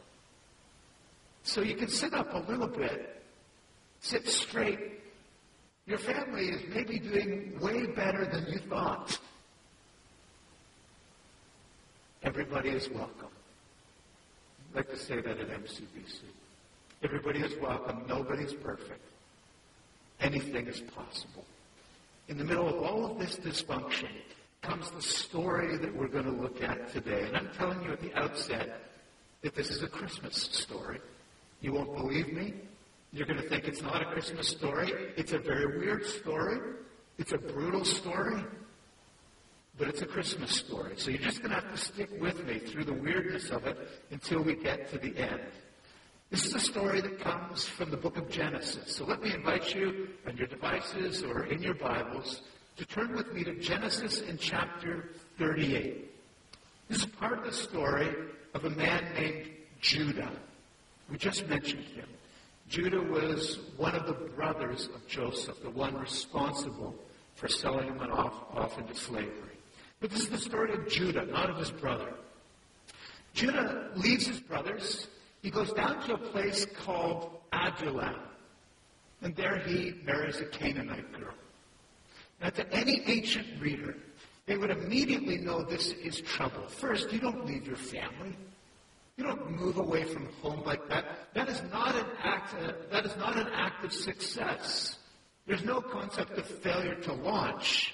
So 1.41 1.61
you 1.61 1.75
can 1.75 1.87
sit 1.87 2.13
up 2.13 2.31
a 2.31 2.51
little 2.51 2.67
bit, 2.67 3.23
sit 3.99 4.27
straight. 4.27 4.79
Your 5.87 5.97
family 5.97 6.49
is 6.49 6.61
maybe 6.75 6.99
doing 6.99 7.59
way 7.59 7.87
better 7.87 8.23
than 8.25 8.45
you 8.53 8.59
thought. 8.69 9.17
Everybody 12.21 12.69
is 12.69 12.87
welcome. 12.89 13.33
I'd 14.69 14.75
like 14.75 14.89
to 14.91 14.97
say 14.97 15.21
that 15.21 15.39
at 15.39 15.49
MCBC. 15.49 16.19
Everybody 17.01 17.39
is 17.39 17.59
welcome. 17.59 18.03
Nobody's 18.07 18.53
perfect. 18.53 19.01
Anything 20.19 20.67
is 20.67 20.81
possible. 20.81 21.45
In 22.27 22.37
the 22.37 22.43
middle 22.43 22.67
of 22.67 22.83
all 22.83 23.09
of 23.09 23.17
this 23.17 23.37
dysfunction 23.37 24.09
comes 24.61 24.91
the 24.91 25.01
story 25.01 25.77
that 25.77 25.95
we're 25.95 26.07
going 26.07 26.25
to 26.25 26.31
look 26.31 26.61
at 26.61 26.91
today. 26.91 27.23
And 27.27 27.37
I'm 27.37 27.49
telling 27.57 27.81
you 27.83 27.91
at 27.91 28.01
the 28.01 28.13
outset 28.15 28.81
that 29.41 29.55
this 29.55 29.69
is 29.69 29.83
a 29.83 29.87
Christmas 29.87 30.35
story. 30.35 30.99
You 31.61 31.73
won't 31.73 31.95
believe 31.95 32.33
me. 32.33 32.53
You're 33.11 33.25
going 33.25 33.41
to 33.41 33.47
think 33.47 33.67
it's 33.67 33.81
not 33.81 34.01
a 34.01 34.05
Christmas 34.05 34.47
story. 34.47 34.91
It's 35.17 35.33
a 35.33 35.39
very 35.39 35.79
weird 35.79 36.05
story. 36.05 36.59
It's 37.17 37.31
a 37.31 37.37
brutal 37.37 37.83
story. 37.85 38.43
But 39.77 39.87
it's 39.87 40.01
a 40.01 40.05
Christmas 40.05 40.51
story. 40.51 40.93
So 40.97 41.09
you're 41.09 41.21
just 41.21 41.39
going 41.39 41.51
to 41.51 41.55
have 41.55 41.71
to 41.71 41.77
stick 41.77 42.09
with 42.19 42.45
me 42.45 42.59
through 42.59 42.83
the 42.83 42.93
weirdness 42.93 43.49
of 43.49 43.65
it 43.65 43.77
until 44.11 44.41
we 44.41 44.55
get 44.55 44.89
to 44.91 44.97
the 44.97 45.17
end. 45.17 45.39
This 46.29 46.45
is 46.45 46.53
a 46.53 46.59
story 46.59 47.01
that 47.01 47.19
comes 47.19 47.65
from 47.65 47.89
the 47.89 47.97
book 47.97 48.17
of 48.17 48.29
Genesis. 48.29 48.95
So 48.95 49.05
let 49.05 49.23
me 49.23 49.33
invite 49.33 49.73
you 49.73 50.09
on 50.27 50.37
your 50.37 50.47
devices 50.47 51.23
or 51.23 51.45
in 51.45 51.61
your 51.63 51.73
Bibles 51.73 52.41
to 52.79 52.85
turn 52.85 53.13
with 53.13 53.33
me 53.33 53.43
to 53.43 53.53
Genesis 53.55 54.21
in 54.21 54.37
chapter 54.37 55.09
38. 55.37 56.09
This 56.87 56.99
is 56.99 57.05
part 57.07 57.37
of 57.37 57.43
the 57.43 57.51
story 57.51 58.07
of 58.53 58.63
a 58.63 58.69
man 58.69 59.03
named 59.15 59.49
Judah. 59.81 60.31
We 61.11 61.17
just 61.17 61.45
mentioned 61.49 61.83
him. 61.83 62.07
Judah 62.69 63.01
was 63.01 63.59
one 63.75 63.95
of 63.95 64.07
the 64.07 64.13
brothers 64.13 64.87
of 64.95 65.05
Joseph, 65.09 65.61
the 65.61 65.69
one 65.71 65.93
responsible 65.93 66.95
for 67.35 67.49
selling 67.49 67.87
him 67.89 67.99
off, 68.13 68.33
off 68.55 68.79
into 68.79 68.95
slavery. 68.95 69.57
But 69.99 70.11
this 70.11 70.21
is 70.21 70.29
the 70.29 70.37
story 70.37 70.71
of 70.71 70.87
Judah, 70.87 71.25
not 71.25 71.49
of 71.49 71.57
his 71.57 71.71
brother. 71.71 72.13
Judah 73.33 73.89
leaves 73.97 74.25
his 74.25 74.39
brothers. 74.39 75.07
He 75.41 75.49
goes 75.49 75.73
down 75.73 76.01
to 76.07 76.13
a 76.13 76.17
place 76.17 76.65
called 76.65 77.41
Adullam. 77.51 78.15
And 79.21 79.35
there 79.35 79.57
he 79.57 79.95
marries 80.05 80.39
a 80.39 80.45
Canaanite 80.45 81.11
girl. 81.11 81.33
Now, 82.41 82.49
to 82.49 82.73
any 82.73 83.01
ancient 83.05 83.47
reader, 83.61 83.95
they 84.45 84.57
would 84.57 84.71
immediately 84.71 85.37
know 85.37 85.63
this 85.63 85.91
is 85.91 86.21
trouble. 86.21 86.67
First, 86.67 87.11
you 87.11 87.19
don't 87.19 87.45
leave 87.45 87.67
your 87.67 87.75
family. 87.75 88.35
You 89.17 89.25
don't 89.25 89.51
move 89.51 89.77
away 89.77 90.05
from 90.05 90.27
home 90.41 90.63
like 90.65 90.87
that. 90.87 91.33
That 91.33 91.49
is 91.49 91.61
not 91.71 91.95
an 91.95 92.05
act. 92.23 92.53
Uh, 92.53 92.71
that 92.91 93.05
is 93.05 93.15
not 93.17 93.37
an 93.37 93.47
act 93.53 93.83
of 93.83 93.91
success. 93.91 94.97
There's 95.45 95.63
no 95.63 95.81
concept 95.81 96.37
of 96.37 96.45
failure 96.45 96.95
to 96.95 97.13
launch. 97.13 97.93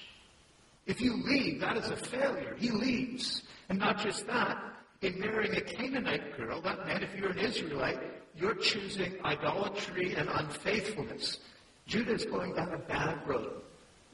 If 0.86 1.00
you 1.00 1.16
leave, 1.24 1.60
that 1.60 1.76
is 1.76 1.90
a 1.90 1.96
failure. 1.96 2.54
He 2.56 2.70
leaves, 2.70 3.42
and 3.68 3.78
not 3.78 3.98
just 3.98 4.26
that. 4.28 4.62
In 5.02 5.18
marrying 5.18 5.54
a 5.56 5.60
Canaanite 5.60 6.36
girl, 6.36 6.60
that 6.62 6.86
meant 6.86 7.02
if 7.02 7.14
you're 7.18 7.30
an 7.30 7.38
Israelite, 7.38 7.98
you're 8.36 8.54
choosing 8.54 9.14
idolatry 9.24 10.14
and 10.14 10.28
unfaithfulness. 10.28 11.40
Judah 11.86 12.14
is 12.14 12.24
going 12.24 12.54
down 12.54 12.72
a 12.72 12.78
bad 12.78 13.26
road, 13.26 13.62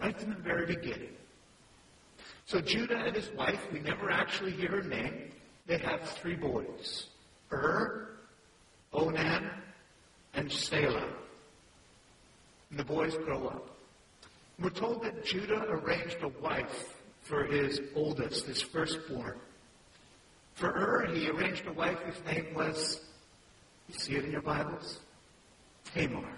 right 0.01 0.19
from 0.19 0.31
the 0.31 0.41
very 0.41 0.67
beginning. 0.67 1.15
So 2.47 2.61
Judah 2.61 2.97
and 2.97 3.15
his 3.15 3.31
wife, 3.31 3.61
we 3.73 3.81
never 3.81 4.11
actually 4.11 4.53
hear 4.53 4.71
her 4.71 4.83
name, 4.83 5.31
they 5.67 5.79
have 5.79 6.03
three 6.03 6.35
boys 6.35 7.07
Ur, 7.53 8.09
Onan, 8.93 9.51
and 10.35 10.51
Selah. 10.51 11.09
And 12.71 12.79
the 12.79 12.85
boys 12.85 13.15
grow 13.17 13.47
up. 13.49 13.77
We're 14.59 14.71
told 14.71 15.03
that 15.03 15.25
Judah 15.25 15.67
arranged 15.69 16.19
a 16.23 16.29
wife 16.43 16.95
for 17.23 17.45
his 17.45 17.81
oldest, 17.95 18.47
his 18.47 18.63
firstborn. 18.63 19.39
For 20.55 20.69
Ur, 20.69 21.07
he 21.13 21.29
arranged 21.31 21.67
a 21.67 21.73
wife 21.73 21.99
whose 22.01 22.25
name 22.27 22.55
was, 22.55 23.01
you 23.89 23.99
see 23.99 24.15
it 24.15 24.25
in 24.25 24.33
your 24.33 24.43
Bibles? 24.43 25.01
Tamar. 25.95 26.37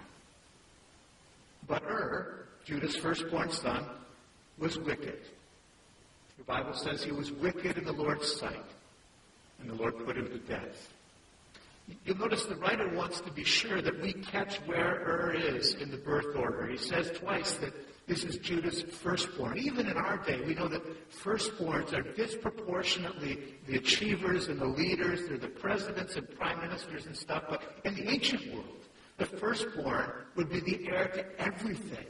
But 1.67 1.83
Ur, 1.83 2.44
Judah's 2.65 2.95
firstborn 2.95 3.51
son, 3.51 3.85
was 4.57 4.77
wicked. 4.79 5.19
The 6.37 6.43
Bible 6.43 6.73
says 6.73 7.03
he 7.03 7.11
was 7.11 7.31
wicked 7.31 7.77
in 7.77 7.85
the 7.85 7.93
Lord's 7.93 8.31
sight 8.35 8.65
and 9.59 9.69
the 9.69 9.75
Lord 9.75 10.05
put 10.05 10.17
him 10.17 10.27
to 10.27 10.39
death. 10.39 10.89
You'll 12.03 12.17
notice 12.17 12.45
the 12.45 12.55
writer 12.55 12.89
wants 12.95 13.21
to 13.21 13.31
be 13.31 13.43
sure 13.43 13.81
that 13.81 14.01
we 14.01 14.13
catch 14.13 14.57
where 14.65 15.03
Ur 15.07 15.33
is 15.33 15.75
in 15.75 15.91
the 15.91 15.97
birth 15.97 16.35
order. 16.35 16.67
He 16.67 16.77
says 16.77 17.11
twice 17.11 17.53
that 17.55 17.73
this 18.07 18.23
is 18.23 18.37
Judah's 18.37 18.81
firstborn. 18.81 19.57
Even 19.57 19.87
in 19.87 19.97
our 19.97 20.17
day, 20.17 20.41
we 20.45 20.55
know 20.55 20.67
that 20.67 20.81
firstborns 21.11 21.93
are 21.93 22.01
disproportionately 22.13 23.55
the 23.67 23.77
achievers 23.77 24.47
and 24.47 24.59
the 24.59 24.65
leaders. 24.65 25.27
They're 25.27 25.37
the 25.37 25.47
presidents 25.47 26.15
and 26.15 26.29
prime 26.37 26.59
ministers 26.59 27.05
and 27.05 27.15
stuff. 27.15 27.43
But 27.49 27.61
in 27.83 27.95
the 27.95 28.09
ancient 28.09 28.53
world, 28.53 28.65
the 29.17 29.25
firstborn 29.25 30.11
would 30.35 30.49
be 30.49 30.59
the 30.59 30.87
heir 30.87 31.07
to 31.07 31.41
everything. 31.41 32.05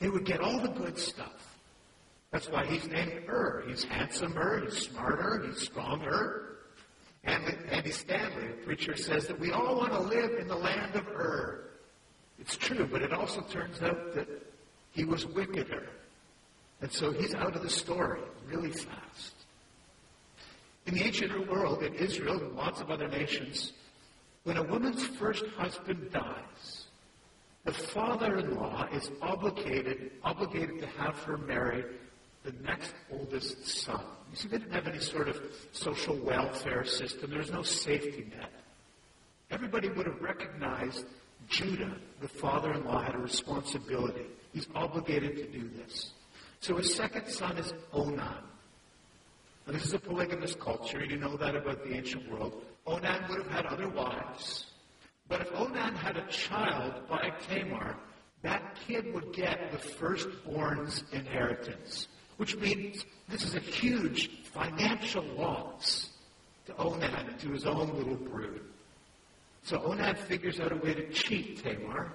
They 0.00 0.08
would 0.08 0.24
get 0.24 0.40
all 0.40 0.58
the 0.58 0.68
good 0.68 0.98
stuff. 0.98 1.56
That's 2.32 2.48
why 2.48 2.64
he's 2.64 2.88
named 2.88 3.24
Ur. 3.28 3.64
He's 3.68 3.84
handsomer, 3.84 4.64
he's 4.64 4.78
smarter, 4.78 5.44
he's 5.46 5.60
stronger. 5.60 6.56
And 7.24 7.44
Andy 7.70 7.90
Stanley, 7.90 8.48
the 8.48 8.64
preacher, 8.64 8.96
says 8.96 9.26
that 9.26 9.38
we 9.38 9.52
all 9.52 9.76
want 9.76 9.92
to 9.92 10.00
live 10.00 10.38
in 10.38 10.48
the 10.48 10.56
land 10.56 10.94
of 10.94 11.06
Ur. 11.08 11.64
It's 12.38 12.56
true, 12.56 12.88
but 12.90 13.02
it 13.02 13.12
also 13.12 13.42
turns 13.42 13.82
out 13.82 14.14
that 14.14 14.26
he 14.92 15.04
was 15.04 15.26
wickeder. 15.26 15.88
And 16.80 16.90
so 16.90 17.12
he's 17.12 17.34
out 17.34 17.54
of 17.54 17.62
the 17.62 17.70
story 17.70 18.20
really 18.48 18.70
fast. 18.70 19.34
In 20.86 20.94
the 20.94 21.04
ancient 21.04 21.50
world, 21.50 21.82
in 21.82 21.94
Israel 21.94 22.38
and 22.38 22.56
lots 22.56 22.80
of 22.80 22.90
other 22.90 23.06
nations, 23.06 23.72
when 24.44 24.56
a 24.56 24.62
woman's 24.62 25.04
first 25.04 25.44
husband 25.58 26.10
dies, 26.10 26.79
the 27.64 27.72
father-in-law 27.72 28.88
is 28.92 29.10
obligated, 29.20 30.12
obligated 30.22 30.80
to 30.80 30.86
have 30.86 31.16
her 31.24 31.36
marry 31.36 31.84
the 32.42 32.52
next 32.62 32.94
oldest 33.12 33.66
son. 33.66 34.00
You 34.30 34.36
see, 34.36 34.48
they 34.48 34.58
didn't 34.58 34.72
have 34.72 34.86
any 34.86 35.00
sort 35.00 35.28
of 35.28 35.40
social 35.72 36.16
welfare 36.16 36.84
system. 36.84 37.30
There 37.30 37.40
was 37.40 37.52
no 37.52 37.62
safety 37.62 38.30
net. 38.36 38.50
Everybody 39.50 39.88
would 39.88 40.06
have 40.06 40.20
recognized 40.22 41.04
Judah, 41.48 41.92
the 42.20 42.28
father-in-law, 42.28 43.02
had 43.02 43.14
a 43.14 43.18
responsibility. 43.18 44.26
He's 44.52 44.68
obligated 44.74 45.36
to 45.36 45.46
do 45.46 45.68
this. 45.76 46.12
So 46.60 46.76
his 46.76 46.94
second 46.94 47.26
son 47.26 47.58
is 47.58 47.72
Onan. 47.92 48.44
Now, 49.66 49.72
this 49.72 49.84
is 49.84 49.92
a 49.92 49.98
polygamous 49.98 50.54
culture. 50.54 51.04
You 51.04 51.16
know 51.16 51.36
that 51.36 51.56
about 51.56 51.84
the 51.84 51.94
ancient 51.94 52.30
world. 52.30 52.62
Onan 52.86 53.28
would 53.28 53.42
have 53.42 53.50
had 53.50 53.66
other 53.66 53.88
wives. 53.88 54.66
But 55.30 55.40
if 55.40 55.52
Onan 55.54 55.94
had 55.94 56.18
a 56.18 56.26
child 56.26 57.08
by 57.08 57.32
Tamar, 57.48 57.96
that 58.42 58.76
kid 58.86 59.14
would 59.14 59.32
get 59.32 59.72
the 59.72 59.78
firstborn's 59.78 61.04
inheritance 61.12 62.08
which 62.40 62.56
means 62.56 63.04
this 63.28 63.44
is 63.44 63.54
a 63.54 63.60
huge 63.60 64.30
financial 64.44 65.22
loss 65.36 66.08
to 66.64 66.74
Onan 66.78 67.14
and 67.14 67.38
to 67.38 67.50
his 67.50 67.66
own 67.66 67.94
little 67.94 68.14
brood. 68.14 68.62
So 69.62 69.82
Onan 69.82 70.14
figures 70.14 70.58
out 70.58 70.72
a 70.72 70.76
way 70.76 70.94
to 70.94 71.10
cheat 71.10 71.62
Tamar 71.62 72.10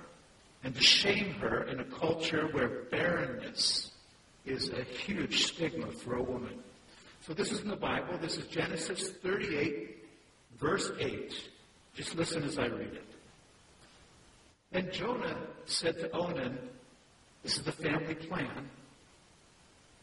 and 0.64 0.74
to 0.74 0.82
shame 0.82 1.36
her 1.36 1.66
in 1.66 1.80
a 1.80 1.84
culture 1.84 2.48
where 2.54 2.86
barrenness 2.90 3.92
is 4.48 4.72
a 4.72 4.82
huge 4.82 5.46
stigma 5.46 5.92
for 5.92 6.16
a 6.16 6.24
woman. 6.24 6.58
So 7.22 7.36
this 7.36 7.52
is 7.52 7.60
in 7.60 7.68
the 7.68 7.76
Bible. 7.76 8.18
This 8.20 8.38
is 8.38 8.48
Genesis 8.48 9.12
38, 9.22 10.06
verse 10.58 10.92
8. 11.00 11.50
Just 11.96 12.16
listen 12.16 12.44
as 12.44 12.60
I 12.60 12.68
read 12.68 12.94
it. 12.94 13.06
Then 14.72 14.90
Judah 14.92 15.38
said 15.66 15.98
to 16.00 16.12
Onan, 16.12 16.58
This 17.42 17.58
is 17.58 17.64
the 17.64 17.72
family 17.72 18.16
plan. 18.16 18.70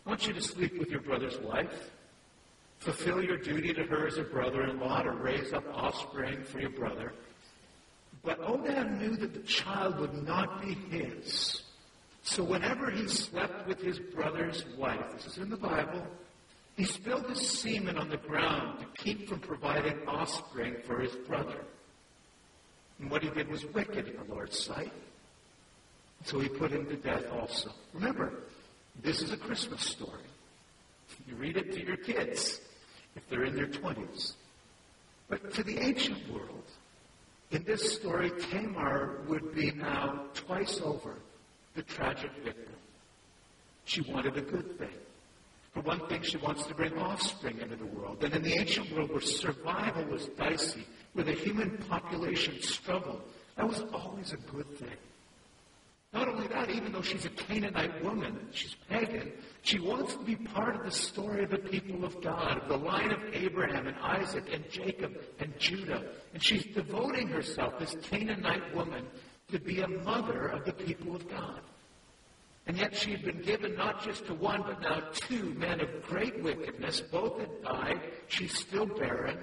I 0.05 0.09
want 0.09 0.27
you 0.27 0.33
to 0.33 0.41
sleep 0.41 0.79
with 0.79 0.89
your 0.89 1.01
brother's 1.01 1.39
wife. 1.39 1.91
Fulfill 2.79 3.23
your 3.23 3.37
duty 3.37 3.73
to 3.75 3.85
her 3.85 4.07
as 4.07 4.17
a 4.17 4.25
brother-in-law 4.25 5.03
to 5.03 5.11
raise 5.13 5.53
up 5.53 5.65
offspring 5.73 6.43
for 6.43 6.59
your 6.59 6.71
brother. 6.71 7.13
But 8.25 8.41
Onan 8.41 8.99
knew 8.99 9.17
that 9.17 9.35
the 9.35 9.41
child 9.41 10.01
would 10.01 10.27
not 10.27 10.63
be 10.63 10.75
his. 10.91 11.63
So 12.23 12.43
whenever 12.43 12.91
he 12.91 13.07
slept 13.09 13.69
with 13.69 13.81
his 13.81 13.99
brother's 13.99 14.65
wife, 14.79 15.13
this 15.15 15.27
is 15.27 15.39
in 15.39 15.51
the 15.51 15.57
Bible, 15.57 16.07
he 16.77 16.85
spilled 16.85 17.29
his 17.29 17.47
semen 17.47 17.99
on 17.99 18.09
the 18.09 18.17
ground 18.17 18.81
to 18.81 19.03
keep 19.03 19.29
from 19.29 19.41
providing 19.41 19.99
offspring 20.09 20.77
for 20.87 21.01
his 21.01 21.15
brother. 21.29 21.65
And 22.99 23.11
what 23.11 23.23
he 23.23 23.31
did 23.31 23.49
was 23.49 23.65
wicked 23.67 24.09
in 24.09 24.17
the 24.17 24.35
Lord's 24.35 24.59
sight. 24.59 24.93
So 26.25 26.39
he 26.39 26.49
put 26.49 26.71
him 26.71 26.87
to 26.87 26.97
death 26.97 27.25
also. 27.33 27.71
Remember, 27.93 28.33
this 29.03 29.23
is 29.23 29.33
a 29.33 29.37
Christmas 29.37 29.83
story. 29.83 30.21
You 31.27 31.35
read 31.35 31.57
it 31.57 31.73
to 31.73 31.85
your 31.85 31.97
kids 31.97 32.61
if 33.17 33.29
they're 33.29 33.45
in 33.45 33.57
their 33.57 33.67
20s. 33.67 34.35
But 35.29 35.53
to 35.55 35.63
the 35.63 35.79
ancient 35.79 36.31
world, 36.33 36.65
in 37.51 37.65
this 37.65 37.95
story, 37.95 38.31
Tamar 38.51 39.21
would 39.29 39.55
be 39.55 39.73
now 39.73 40.25
twice 40.35 40.81
over 40.83 41.17
the 41.75 41.83
tragic 41.83 42.31
victim. 42.45 42.75
She 43.85 44.01
wanted 44.03 44.37
a 44.37 44.43
good 44.43 44.79
thing. 44.79 44.89
For 45.73 45.81
one 45.81 46.07
thing, 46.07 46.23
she 46.23 46.37
wants 46.37 46.67
to 46.67 46.75
bring 46.75 46.97
offspring 46.99 47.59
into 47.61 47.76
the 47.76 47.87
world. 47.87 48.23
And 48.23 48.35
in 48.35 48.43
the 48.43 48.52
ancient 48.52 48.93
world 48.93 49.11
where 49.11 49.21
survival 49.21 50.05
was 50.05 50.26
dicey, 50.37 50.87
where 51.14 51.25
the 51.25 51.33
human 51.33 51.79
population 51.88 52.61
struggled, 52.61 53.23
that 53.57 53.67
was 53.67 53.83
always 53.93 54.33
a 54.33 54.37
good 54.52 54.71
thing. 54.79 54.97
Not 56.12 56.29
only 56.29 56.47
that, 56.49 56.69
even 56.69 56.93
though 56.93 57.00
she's 57.00 57.25
a 57.25 57.31
Canaanite 57.31 58.05
woman, 58.05 58.38
she's 58.52 58.76
pagan, 58.91 59.33
she 59.62 59.79
wants 59.79 60.12
to 60.12 60.23
be 60.23 60.37
part 60.37 60.76
of 60.76 60.85
the 60.85 60.91
story 60.91 61.45
of 61.45 61.50
the 61.50 61.57
people 61.57 62.05
of 62.05 62.21
God, 62.21 62.59
of 62.59 62.69
the 62.69 62.76
line 62.76 63.11
of 63.11 63.23
Abraham 63.33 63.87
and 63.87 63.97
Isaac 63.99 64.45
and 64.52 64.62
Jacob 64.71 65.17
and 65.38 65.59
Judah. 65.59 66.02
And 66.35 66.43
she's 66.43 66.67
devoting 66.67 67.29
herself, 67.29 67.79
this 67.79 67.97
Canaanite 68.02 68.75
woman, 68.75 69.07
to 69.52 69.59
be 69.59 69.81
a 69.81 69.88
mother 69.88 70.49
of 70.49 70.67
the 70.67 70.73
people 70.73 71.17
of 71.17 71.26
God. 71.31 71.62
And 72.66 72.76
yet 72.76 72.97
she 72.97 73.11
had 73.11 73.25
been 73.25 73.42
given 73.42 73.75
not 73.75 74.04
just 74.04 74.26
to 74.26 74.35
one, 74.35 74.62
but 74.62 74.81
now 74.81 75.02
two 75.12 75.54
men 75.54 75.81
of 75.81 75.88
great 76.04 76.42
wickedness. 76.42 77.00
Both 77.00 77.40
had 77.40 77.62
died. 77.62 78.00
She's 78.28 78.57
still 78.57 78.87
barren. 78.87 79.38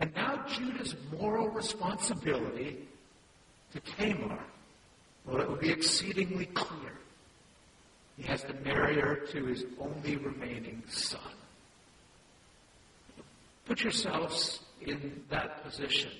And 0.00 0.12
now 0.14 0.44
Judah's 0.48 0.94
moral 1.18 1.48
responsibility 1.48 2.78
to 3.72 3.80
Tamar, 3.80 4.40
well, 5.24 5.40
it 5.40 5.48
will 5.48 5.56
be 5.56 5.70
exceedingly 5.70 6.46
clear. 6.46 6.92
He 8.16 8.24
has 8.24 8.42
to 8.44 8.54
marry 8.64 9.00
her 9.00 9.16
to 9.32 9.44
his 9.44 9.64
only 9.78 10.16
remaining 10.16 10.82
son. 10.88 11.20
Put 13.66 13.82
yourselves 13.82 14.60
in 14.80 15.22
that 15.28 15.64
position. 15.64 16.10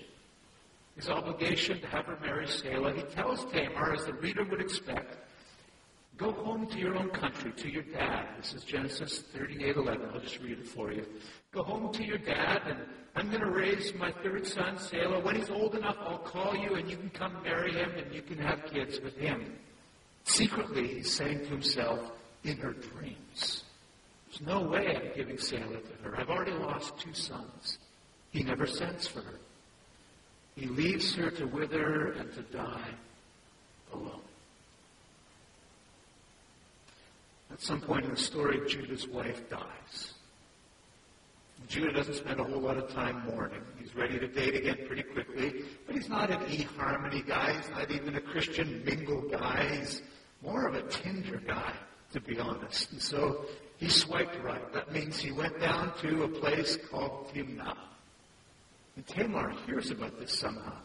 His 0.97 1.09
obligation 1.09 1.81
to 1.81 1.87
have 1.89 2.07
her 2.07 2.19
marry 2.21 2.49
Selah. 2.49 2.93
He 2.93 3.03
tells 3.03 3.45
Tamar, 3.53 3.95
as 3.95 4.05
the 4.07 4.15
reader 4.15 4.45
would 4.45 4.61
expect, 4.61 5.17
Go 6.17 6.33
home 6.33 6.67
to 6.69 6.79
your 6.79 6.97
own 6.97 7.11
country, 7.11 7.53
to 7.53 7.69
your 7.69 7.83
dad. 7.83 8.27
This 8.39 8.55
is 8.55 8.65
Genesis 8.65 9.23
38:11. 9.35 10.15
I'll 10.15 10.21
just 10.21 10.41
read 10.41 10.59
it 10.59 10.67
for 10.67 10.91
you. 10.91 11.05
Go 11.53 11.63
home 11.63 11.93
to 11.93 12.03
your 12.03 12.17
dad, 12.17 12.63
and 12.65 12.79
I'm 13.15 13.29
going 13.29 13.43
to 13.43 13.51
raise 13.51 13.93
my 13.95 14.13
third 14.23 14.47
son, 14.47 14.79
Selah. 14.79 15.21
When 15.21 15.37
he's 15.37 15.51
old 15.51 15.75
enough, 15.75 15.97
I'll 16.01 16.19
call 16.19 16.57
you, 16.57 16.77
and 16.77 16.91
you 16.91 16.97
can 16.97 17.11
come 17.11 17.43
marry 17.43 17.73
him, 17.73 17.91
and 17.97 18.15
you 18.15 18.23
can 18.23 18.39
have 18.39 18.65
kids 18.65 18.99
with 19.01 19.15
him. 19.17 19.59
Secretly, 20.25 20.89
he's 20.89 21.13
saying 21.13 21.41
to 21.41 21.49
himself, 21.49 22.01
in 22.45 22.57
her 22.59 22.73
dreams, 22.73 23.65
There's 24.29 24.41
no 24.47 24.63
way 24.63 24.97
I'm 24.97 25.15
giving 25.15 25.39
Selah 25.39 25.81
to 25.81 26.03
her. 26.03 26.19
I've 26.19 26.31
already 26.31 26.53
lost 26.53 26.99
two 26.99 27.13
sons. 27.13 27.79
He 28.31 28.43
never 28.43 28.67
sends 28.67 29.07
for 29.07 29.21
her. 29.21 29.39
He 30.55 30.67
leaves 30.67 31.15
her 31.15 31.31
to 31.31 31.47
wither 31.47 32.13
and 32.13 32.33
to 32.35 32.43
die 32.43 32.91
alone. 33.93 34.26
At 37.53 37.61
some 37.61 37.81
point 37.81 38.05
in 38.05 38.11
the 38.11 38.17
story, 38.17 38.61
Judah's 38.69 39.07
wife 39.09 39.49
dies. 39.49 40.15
Judah 41.69 41.93
doesn't 41.93 42.15
spend 42.15 42.39
a 42.39 42.45
whole 42.45 42.61
lot 42.61 42.77
of 42.77 42.89
time 42.91 43.25
mourning. 43.29 43.63
He's 43.79 43.95
ready 43.97 44.19
to 44.19 44.29
date 44.29 44.55
again 44.55 44.79
pretty 44.87 45.03
quickly, 45.03 45.65
but 45.87 45.97
he's 45.97 46.09
not 46.09 46.31
an 46.31 46.41
eHarmony 46.41 47.27
guy. 47.27 47.55
He's 47.55 47.71
not 47.71 47.91
even 47.91 48.15
a 48.15 48.21
Christian 48.21 48.85
mingle 48.85 49.23
guy. 49.23 49.79
He's 49.79 50.03
more 50.43 50.69
of 50.69 50.75
a 50.75 50.83
Tinder 50.83 51.43
guy, 51.45 51.73
to 52.13 52.21
be 52.21 52.39
honest. 52.39 52.93
And 52.93 53.03
so 53.03 53.47
he 53.79 53.89
swiped 53.89 54.37
right. 54.45 54.73
That 54.73 54.93
means 54.93 55.19
he 55.19 55.33
went 55.33 55.59
down 55.61 55.93
to 56.03 56.25
a 56.25 56.29
place 56.29 56.79
called 56.91 57.33
Timnah. 57.35 57.77
And 58.95 59.07
Tamar 59.07 59.53
hears 59.67 59.91
about 59.91 60.19
this 60.19 60.39
somehow. 60.39 60.79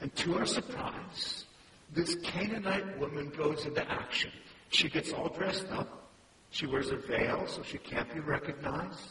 And 0.00 0.14
to 0.16 0.38
our 0.38 0.46
surprise, 0.46 1.46
this 1.92 2.16
Canaanite 2.22 2.98
woman 2.98 3.32
goes 3.36 3.64
into 3.66 3.88
action. 3.90 4.30
She 4.70 4.88
gets 4.88 5.12
all 5.12 5.28
dressed 5.28 5.70
up. 5.70 6.10
She 6.50 6.66
wears 6.66 6.90
a 6.90 6.96
veil 6.96 7.46
so 7.46 7.62
she 7.62 7.78
can't 7.78 8.12
be 8.12 8.20
recognized. 8.20 9.10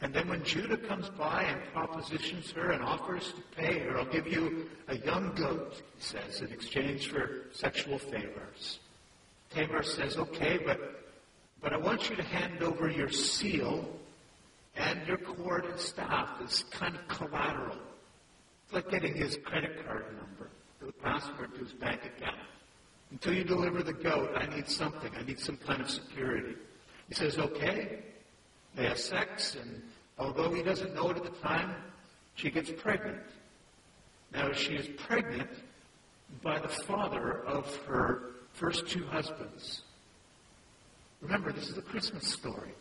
And 0.00 0.12
then 0.12 0.28
when 0.28 0.44
Judah 0.44 0.76
comes 0.76 1.08
by 1.10 1.44
and 1.44 1.60
propositions 1.72 2.50
her 2.52 2.72
and 2.72 2.82
offers 2.82 3.32
to 3.32 3.42
pay 3.56 3.78
her, 3.78 3.98
I'll 3.98 4.04
give 4.04 4.26
you 4.26 4.68
a 4.88 4.96
young 4.98 5.34
goat, 5.34 5.82
he 5.96 6.02
says, 6.02 6.42
in 6.42 6.52
exchange 6.52 7.08
for 7.08 7.46
sexual 7.52 7.98
favors. 7.98 8.78
Tamar 9.50 9.82
says, 9.82 10.18
okay, 10.18 10.58
but, 10.64 10.78
but 11.62 11.72
I 11.72 11.78
want 11.78 12.10
you 12.10 12.16
to 12.16 12.22
hand 12.22 12.62
over 12.62 12.90
your 12.90 13.10
seal 13.10 13.88
and 14.76 15.06
your 15.06 15.16
cord 15.16 15.64
and 15.64 15.80
staff 15.80 16.28
as 16.44 16.64
kind 16.64 16.94
of 16.94 17.08
collateral. 17.08 17.78
It's 18.64 18.74
like 18.74 18.90
getting 18.90 19.14
his 19.14 19.38
credit 19.44 19.86
card 19.86 20.04
number, 20.18 20.50
the 20.80 20.92
password 20.92 21.54
to 21.54 21.60
his 21.60 21.72
bank 21.72 22.00
account. 22.04 22.36
Until 23.16 23.32
you 23.32 23.44
deliver 23.44 23.82
the 23.82 23.94
goat, 23.94 24.30
I 24.36 24.44
need 24.54 24.68
something. 24.68 25.10
I 25.18 25.22
need 25.24 25.40
some 25.40 25.56
kind 25.56 25.80
of 25.80 25.88
security. 25.88 26.54
He 27.08 27.14
says, 27.14 27.38
okay. 27.38 28.00
They 28.74 28.84
have 28.84 28.98
sex, 28.98 29.56
and 29.58 29.80
although 30.18 30.52
he 30.52 30.62
doesn't 30.62 30.94
know 30.94 31.08
it 31.08 31.16
at 31.16 31.24
the 31.24 31.30
time, 31.30 31.74
she 32.34 32.50
gets 32.50 32.70
pregnant. 32.70 33.22
Now, 34.34 34.52
she 34.52 34.74
is 34.74 34.86
pregnant 34.98 35.48
by 36.42 36.58
the 36.58 36.68
father 36.68 37.42
of 37.46 37.74
her 37.86 38.32
first 38.52 38.86
two 38.86 39.06
husbands. 39.06 39.80
Remember, 41.22 41.52
this 41.52 41.70
is 41.70 41.78
a 41.78 41.82
Christmas 41.82 42.26
story. 42.26 42.74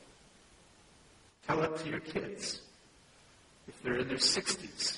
Tell 1.48 1.64
it 1.64 1.78
to 1.78 1.90
your 1.90 2.02
kids 2.02 2.60
if 3.70 3.82
they're 3.82 4.00
in 4.00 4.10
their 4.10 4.18
60s. 4.18 4.98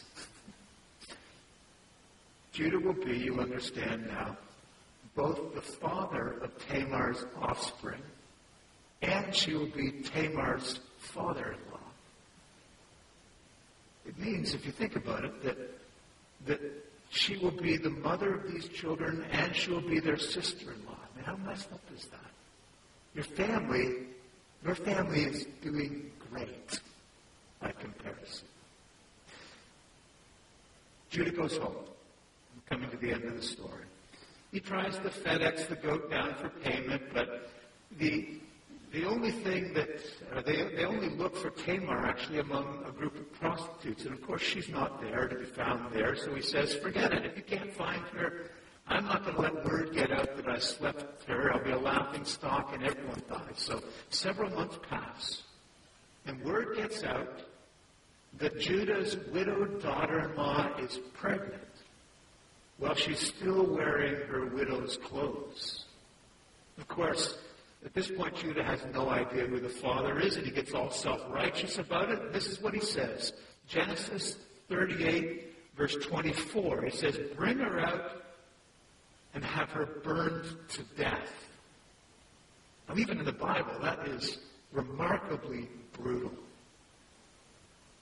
Judah 2.54 2.80
will 2.80 2.94
be, 2.94 3.20
you 3.20 3.40
understand 3.40 4.08
now, 4.08 4.36
both 5.18 5.56
the 5.56 5.62
father 5.62 6.36
of 6.44 6.52
Tamar's 6.70 7.26
offspring 7.42 8.02
and 9.02 9.34
she 9.36 9.54
will 9.56 9.66
be 9.66 9.92
Tamar's 10.04 10.80
father-in-law. 11.00 11.80
It 14.06 14.18
means, 14.20 14.54
if 14.54 14.66
you 14.66 14.72
think 14.72 14.96
about 14.96 15.26
it, 15.26 15.44
that, 15.44 15.58
that 16.46 16.62
she 17.10 17.36
will 17.38 17.52
be 17.52 17.78
the 17.78 17.90
mother 17.90 18.36
of 18.36 18.52
these 18.52 18.68
children 18.70 19.26
and 19.32 19.56
she 19.56 19.72
will 19.72 19.82
be 19.82 20.00
their 20.00 20.18
sister-in-law. 20.18 20.96
I 20.96 21.18
mean, 21.18 21.26
how 21.26 21.36
messed 21.38 21.72
up 21.74 21.82
is 21.96 22.06
that? 22.06 22.20
Your 23.16 23.24
family, 23.24 24.08
your 24.64 24.76
family 24.76 25.24
is 25.24 25.46
doing 25.62 26.12
great 26.30 26.80
by 27.60 27.72
comparison. 27.72 28.48
Judah 31.10 31.32
goes 31.32 31.58
home. 31.58 31.76
I'm 31.76 32.62
coming 32.70 32.90
to 32.92 32.98
the 32.98 33.12
end 33.12 33.24
of 33.24 33.36
the 33.36 33.42
story. 33.42 33.84
He 34.52 34.60
tries 34.60 34.96
to 35.00 35.10
FedEx 35.10 35.68
the 35.68 35.76
goat 35.76 36.10
down 36.10 36.34
for 36.36 36.50
payment, 36.50 37.04
but 37.14 37.50
the 37.98 38.40
the 38.94 39.04
only 39.04 39.32
thing 39.32 39.74
that 39.74 39.90
uh, 40.34 40.42
they, 40.42 40.64
they 40.76 40.86
only 40.86 41.10
look 41.10 41.36
for 41.36 41.50
Tamar 41.50 42.06
actually 42.06 42.40
among 42.40 42.86
a 42.88 42.92
group 42.92 43.16
of 43.18 43.32
prostitutes, 43.34 44.06
and 44.06 44.14
of 44.14 44.22
course 44.26 44.42
she's 44.42 44.70
not 44.70 45.02
there 45.02 45.28
to 45.28 45.36
be 45.36 45.46
found 45.46 45.94
there. 45.94 46.16
So 46.16 46.34
he 46.34 46.42
says, 46.42 46.74
"Forget 46.76 47.14
it. 47.14 47.26
If 47.26 47.36
you 47.36 47.44
can't 47.44 47.72
find 47.74 48.02
her, 48.14 48.50
I'm 48.88 49.06
not 49.06 49.26
going 49.26 49.36
to 49.36 49.42
let 49.42 49.66
word 49.66 49.94
get 49.94 50.12
out 50.12 50.38
that 50.38 50.48
I 50.48 50.60
slept 50.60 51.02
with 51.02 51.26
her. 51.26 51.54
I'll 51.54 51.64
be 51.64 51.72
a 51.72 51.78
laughing 51.78 52.24
stock, 52.24 52.74
and 52.74 52.84
everyone 52.84 53.22
dies." 53.30 53.58
So 53.58 53.84
several 54.10 54.50
months 54.52 54.80
pass, 54.90 55.44
and 56.26 56.42
word 56.46 56.78
gets 56.78 57.04
out 57.04 57.42
that 58.38 58.58
Judah's 58.58 59.18
widowed 59.34 59.82
daughter-in-law 59.82 60.78
is 60.80 61.00
pregnant 61.14 61.67
while 62.78 62.96
she's 62.96 63.20
still 63.20 63.66
wearing 63.66 64.16
her 64.28 64.46
widow's 64.46 64.98
clothes. 64.98 65.86
Of 66.78 66.88
course, 66.88 67.38
at 67.86 67.94
this 67.94 68.12
point, 68.12 68.36
Judah 68.36 68.64
has 68.64 68.82
no 68.94 69.10
idea 69.10 69.46
who 69.46 69.60
the 69.60 69.70
father 69.70 70.20
is, 70.20 70.36
and 70.36 70.46
he 70.46 70.52
gets 70.52 70.74
all 70.74 70.92
self-righteous 70.92 71.78
about 71.80 72.10
it. 72.10 72.34
This 72.34 72.48
is 72.48 72.62
what 72.62 72.74
he 72.74 72.80
says. 72.80 73.34
Genesis 73.68 74.38
38, 74.70 75.54
verse 75.76 75.96
24. 75.96 76.84
He 76.84 76.92
says, 76.92 77.20
Bring 77.36 77.60
her 77.60 77.80
out 77.80 78.24
and 79.34 79.44
have 79.44 79.70
her 79.70 79.86
burned 80.04 80.46
to 80.70 80.84
death. 80.98 81.32
Now, 82.90 82.98
even 82.98 83.20
in 83.20 83.26
the 83.26 83.32
Bible, 83.32 83.74
that 83.82 84.08
is 84.08 84.40
remarkably 84.72 85.70
brutal. 85.94 86.32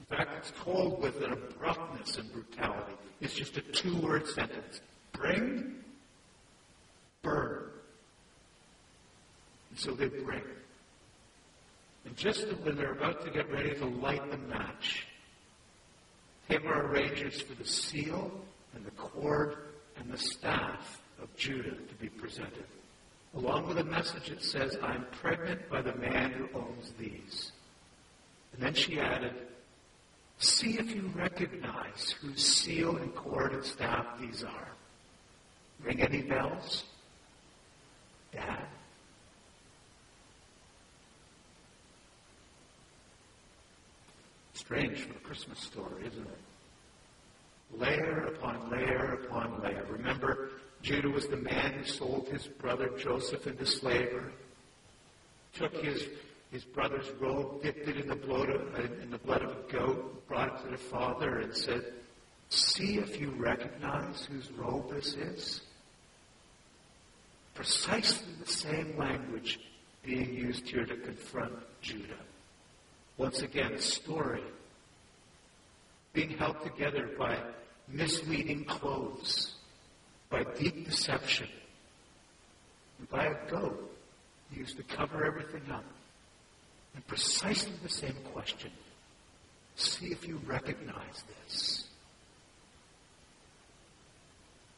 In 0.10 0.18
fact, 0.18 0.32
it's 0.38 0.54
told 0.64 1.02
with 1.02 1.22
an 1.24 1.34
abruptness 1.34 2.18
and 2.18 2.32
brutality. 2.32 2.94
It's 3.22 3.34
just 3.34 3.58
a 3.58 3.62
two-word 3.62 4.28
sentence. 4.28 4.82
Bring, 5.14 5.76
burn. 7.22 7.64
And 9.72 9.80
so 9.80 9.92
they 9.92 10.08
bring. 10.08 10.44
And 12.06 12.16
just 12.16 12.48
when 12.64 12.76
they're 12.76 12.92
about 12.92 13.26
to 13.26 13.32
get 13.32 13.52
ready 13.52 13.74
to 13.74 13.86
light 13.86 14.30
the 14.30 14.38
match, 14.38 15.08
Tamar 16.50 16.86
arranges 16.88 17.42
for 17.42 17.56
the 17.56 17.68
seal 17.68 18.32
and 18.76 18.86
the 18.86 18.92
cord 18.92 19.58
and 19.98 20.12
the 20.12 20.18
staff 20.18 21.02
of 21.20 21.36
Judah 21.36 21.72
to 21.72 21.96
be 22.00 22.10
presented, 22.10 22.66
along 23.36 23.68
with 23.68 23.80
a 23.80 23.84
message 23.84 24.30
that 24.30 24.44
says, 24.44 24.78
I'm 24.84 25.06
pregnant 25.12 25.68
by 25.70 25.82
the 25.82 25.96
man 25.96 26.32
who 26.32 26.60
owns 26.60 26.94
these. 27.00 27.52
And 28.54 28.62
then 28.62 28.76
she 28.76 29.00
added, 29.00 29.34
See 30.40 30.78
if 30.78 30.94
you 30.94 31.12
recognize 31.16 32.16
whose 32.22 32.46
seal 32.46 32.98
and 32.98 33.14
cord 33.16 33.54
and 33.54 33.64
staff 33.64 34.06
these 34.20 34.44
are. 34.44 34.68
Ring 35.84 36.02
any 36.02 36.22
bells? 36.22 36.84
Dad? 38.34 38.66
Strange 44.54 45.02
for 45.02 45.12
a 45.12 45.20
Christmas 45.20 45.60
story, 45.60 46.08
isn't 46.08 46.28
it? 46.28 47.80
Layer 47.80 48.26
upon 48.28 48.70
layer 48.70 49.20
upon 49.24 49.62
layer. 49.62 49.86
Remember, 49.90 50.50
Judah 50.82 51.10
was 51.10 51.28
the 51.28 51.38
man 51.38 51.74
who 51.74 51.84
sold 51.84 52.28
his 52.30 52.48
brother 52.48 52.90
Joseph 52.98 53.48
into 53.48 53.66
slavery, 53.66 54.32
took 55.54 55.74
his, 55.78 56.08
his 56.56 56.64
brother's 56.64 57.12
robe, 57.20 57.62
dipped 57.62 57.86
it 57.86 57.98
in 57.98 58.08
the, 58.08 58.16
blood 58.16 58.50
of, 58.50 58.62
in 59.02 59.12
the 59.12 59.18
blood 59.18 59.42
of 59.42 59.50
a 59.50 59.72
goat, 59.74 60.26
brought 60.26 60.48
it 60.48 60.64
to 60.64 60.72
the 60.72 60.78
father, 60.78 61.40
and 61.40 61.54
said, 61.54 61.84
See 62.48 62.98
if 62.98 63.20
you 63.20 63.32
recognize 63.32 64.24
whose 64.24 64.50
robe 64.54 64.90
this 64.90 65.16
is. 65.16 65.62
Precisely 67.56 68.32
the 68.40 68.50
same 68.50 68.98
language 68.98 69.60
being 70.02 70.34
used 70.34 70.66
here 70.70 70.86
to 70.86 70.96
confront 70.96 71.52
Judah. 71.82 72.24
Once 73.18 73.42
again, 73.42 73.74
a 73.74 73.82
story 73.82 74.44
being 76.14 76.30
held 76.38 76.64
together 76.64 77.10
by 77.20 77.38
misleading 77.90 78.64
clothes, 78.64 79.56
by 80.30 80.46
deep 80.58 80.86
deception, 80.86 81.50
and 83.00 83.10
by 83.10 83.26
a 83.26 83.52
goat 83.52 83.92
used 84.54 84.78
to 84.78 84.84
cover 84.84 85.26
everything 85.26 85.70
up. 85.70 85.84
And 86.96 87.06
precisely 87.08 87.74
the 87.84 87.90
same 87.90 88.16
question. 88.34 88.72
See 89.76 90.08
if 90.08 90.28
you 90.28 90.40
recognize 90.46 91.24
this. 91.28 91.88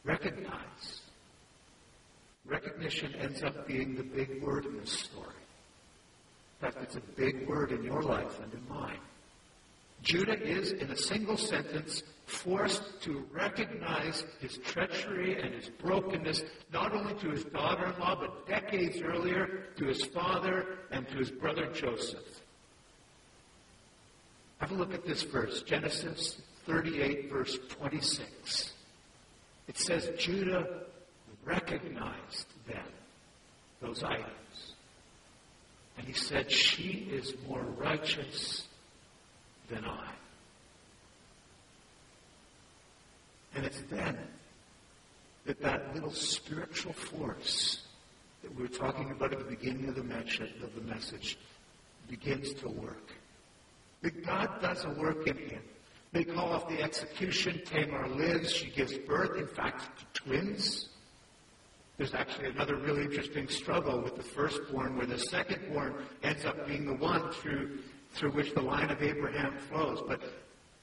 Recognize. 0.04 1.00
Recognition 2.44 3.14
ends 3.16 3.42
up 3.42 3.66
being 3.68 3.94
the 3.94 4.02
big 4.02 4.42
word 4.42 4.66
in 4.66 4.78
this 4.78 4.90
story. 4.90 5.26
In 6.60 6.72
fact, 6.72 6.82
it's 6.82 6.96
a 6.96 7.00
big 7.16 7.46
word 7.46 7.72
in 7.72 7.84
your 7.84 8.02
life 8.02 8.40
and 8.42 8.52
in 8.52 8.68
mine. 8.68 8.98
Judah 10.02 10.40
is, 10.40 10.72
in 10.72 10.90
a 10.90 10.96
single 10.96 11.36
sentence, 11.36 12.02
forced 12.26 13.00
to 13.02 13.24
recognize 13.32 14.24
his 14.40 14.58
treachery 14.58 15.40
and 15.40 15.54
his 15.54 15.70
brokenness, 15.70 16.42
not 16.72 16.92
only 16.92 17.14
to 17.14 17.30
his 17.30 17.44
daughter 17.44 17.86
in 17.86 17.98
law, 17.98 18.14
but 18.14 18.46
decades 18.46 19.00
earlier 19.00 19.64
to 19.76 19.86
his 19.86 20.04
father 20.04 20.78
and 20.90 21.08
to 21.08 21.16
his 21.16 21.30
brother 21.30 21.66
Joseph. 21.72 22.42
Have 24.58 24.72
a 24.72 24.74
look 24.74 24.92
at 24.92 25.06
this 25.06 25.22
verse, 25.22 25.62
Genesis 25.62 26.40
38, 26.66 27.30
verse 27.30 27.58
26. 27.70 28.74
It 29.68 29.78
says, 29.78 30.10
Judah 30.18 30.82
recognized 31.44 32.46
them, 32.66 32.86
those 33.80 34.02
items. 34.02 34.74
And 35.96 36.06
he 36.06 36.12
said, 36.12 36.50
She 36.50 37.08
is 37.10 37.34
more 37.48 37.62
righteous 37.78 38.67
than 39.68 39.84
I. 39.84 40.08
And 43.54 43.64
it's 43.64 43.82
then 43.90 44.16
that 45.46 45.60
that 45.60 45.94
little 45.94 46.12
spiritual 46.12 46.92
force 46.92 47.82
that 48.42 48.54
we 48.54 48.62
were 48.62 48.68
talking 48.68 49.10
about 49.10 49.32
at 49.32 49.38
the 49.38 49.44
beginning 49.44 49.88
of 49.88 49.94
the, 49.94 50.02
message 50.82 51.38
begins 52.08 52.52
to 52.54 52.68
work. 52.68 53.12
That 54.02 54.24
God 54.24 54.60
does 54.62 54.84
a 54.84 54.90
work 54.90 55.26
in 55.26 55.36
him. 55.36 55.62
They 56.12 56.24
call 56.24 56.52
off 56.52 56.68
the 56.68 56.80
execution. 56.80 57.60
Tamar 57.64 58.08
lives. 58.08 58.52
She 58.52 58.70
gives 58.70 58.96
birth, 58.96 59.36
in 59.38 59.46
fact, 59.46 59.98
to 59.98 60.22
twins. 60.22 60.88
There's 61.98 62.14
actually 62.14 62.48
another 62.50 62.76
really 62.76 63.02
interesting 63.02 63.48
struggle 63.48 64.00
with 64.00 64.16
the 64.16 64.22
firstborn 64.22 64.96
where 64.96 65.06
the 65.06 65.16
secondborn 65.16 65.94
ends 66.22 66.44
up 66.44 66.66
being 66.66 66.86
the 66.86 66.94
one 66.94 67.32
through, 67.32 67.78
through 68.12 68.30
which 68.32 68.54
the 68.54 68.60
line 68.60 68.90
of 68.90 69.02
Abraham 69.02 69.54
flows. 69.68 70.02
But, 70.06 70.20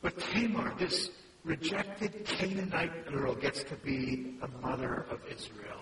but 0.02 0.18
Tamar, 0.18 0.74
this 0.78 1.10
rejected 1.44 2.26
Canaanite 2.26 3.08
girl, 3.08 3.36
gets 3.36 3.64
to 3.66 3.76
be 3.76 4.38
a 4.42 4.48
mother 4.66 5.06
of 5.10 5.20
Israel. 5.32 5.80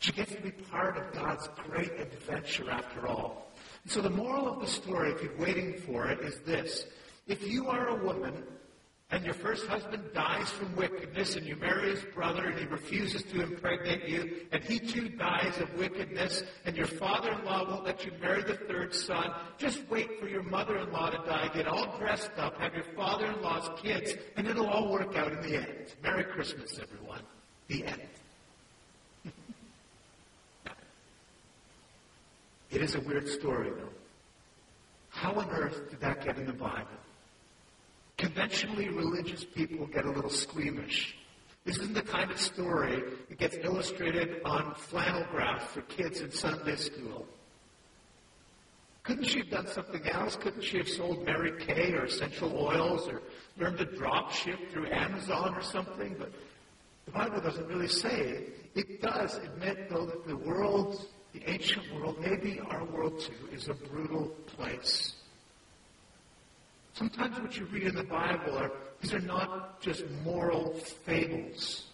She 0.00 0.12
gets 0.12 0.32
to 0.34 0.40
be 0.40 0.50
part 0.50 0.96
of 0.96 1.12
God's 1.12 1.48
great 1.68 1.92
adventure 2.00 2.70
after 2.70 3.08
all. 3.08 3.50
And 3.82 3.92
so 3.92 4.00
the 4.00 4.10
moral 4.10 4.48
of 4.48 4.60
the 4.60 4.66
story, 4.66 5.10
if 5.10 5.22
you're 5.22 5.36
waiting 5.38 5.74
for 5.86 6.08
it, 6.08 6.20
is 6.20 6.38
this. 6.46 6.86
If 7.26 7.46
you 7.46 7.68
are 7.68 7.88
a 7.88 8.04
woman 8.04 8.44
and 9.10 9.24
your 9.24 9.34
first 9.34 9.66
husband 9.66 10.02
dies 10.12 10.50
from 10.50 10.76
wickedness 10.76 11.36
and 11.36 11.46
you 11.46 11.56
marry 11.56 11.90
his 11.90 12.04
brother 12.14 12.44
and 12.44 12.58
he 12.58 12.66
refuses 12.66 13.22
to 13.22 13.42
impregnate 13.42 14.06
you 14.06 14.42
and 14.52 14.62
he 14.62 14.78
too 14.78 15.08
dies 15.08 15.58
of 15.60 15.72
wickedness 15.78 16.42
and 16.66 16.76
your 16.76 16.86
father-in-law 16.86 17.70
won't 17.70 17.84
let 17.86 18.04
you 18.04 18.12
marry 18.20 18.42
the 18.42 18.58
third 18.68 18.94
son, 18.94 19.32
just 19.56 19.80
wait 19.88 20.20
for 20.20 20.28
your 20.28 20.42
mother-in-law 20.42 21.08
to 21.10 21.16
die, 21.26 21.50
get 21.54 21.66
all 21.66 21.96
dressed 21.98 22.32
up, 22.36 22.58
have 22.58 22.74
your 22.74 22.84
father-in-law's 22.94 23.70
kids, 23.80 24.12
and 24.36 24.46
it'll 24.46 24.68
all 24.68 24.92
work 24.92 25.16
out 25.16 25.32
in 25.32 25.40
the 25.40 25.56
end. 25.56 25.94
Merry 26.02 26.24
Christmas, 26.24 26.78
everyone. 26.78 27.22
The 27.68 27.86
end. 27.86 28.02
it 32.70 32.82
is 32.82 32.94
a 32.94 33.00
weird 33.00 33.26
story, 33.26 33.70
though. 33.70 33.88
How 35.08 35.32
on 35.32 35.48
earth 35.50 35.88
did 35.90 36.00
that 36.00 36.22
get 36.22 36.36
in 36.36 36.44
the 36.46 36.52
Bible? 36.52 36.86
Conventionally 38.18 38.88
religious 38.88 39.44
people 39.44 39.86
get 39.86 40.04
a 40.04 40.10
little 40.10 40.28
squeamish. 40.28 41.16
This 41.64 41.78
isn't 41.78 41.94
the 41.94 42.02
kind 42.02 42.30
of 42.30 42.40
story 42.40 43.02
that 43.28 43.38
gets 43.38 43.56
illustrated 43.62 44.42
on 44.44 44.74
flannel 44.74 45.24
graphs 45.30 45.72
for 45.72 45.82
kids 45.82 46.20
in 46.20 46.32
Sunday 46.32 46.74
school. 46.76 47.26
Couldn't 49.04 49.24
she 49.24 49.38
have 49.38 49.50
done 49.50 49.66
something 49.68 50.06
else? 50.08 50.36
Couldn't 50.36 50.64
she 50.64 50.78
have 50.78 50.88
sold 50.88 51.24
Mary 51.24 51.52
Kay 51.64 51.92
or 51.92 52.04
essential 52.04 52.54
oils 52.58 53.08
or 53.08 53.22
learned 53.56 53.78
to 53.78 53.84
drop 53.84 54.32
ship 54.32 54.58
through 54.72 54.90
Amazon 54.90 55.54
or 55.54 55.62
something? 55.62 56.16
But 56.18 56.32
the 57.06 57.12
Bible 57.12 57.40
doesn't 57.40 57.68
really 57.68 57.88
say 57.88 58.18
it. 58.20 58.56
It 58.74 59.00
does 59.00 59.38
admit, 59.38 59.88
though, 59.88 60.06
that 60.06 60.26
the 60.26 60.36
world, 60.36 61.06
the 61.32 61.48
ancient 61.48 61.84
world, 61.94 62.16
maybe 62.20 62.60
our 62.68 62.84
world 62.84 63.20
too, 63.20 63.48
is 63.52 63.68
a 63.68 63.74
brutal 63.74 64.26
place. 64.46 65.14
Sometimes 66.98 67.38
what 67.38 67.56
you 67.56 67.64
read 67.66 67.84
in 67.84 67.94
the 67.94 68.02
Bible 68.02 68.58
are, 68.58 68.72
these 69.00 69.14
are 69.14 69.20
not 69.20 69.80
just 69.80 70.02
moral 70.24 70.74
fables. 71.06 71.84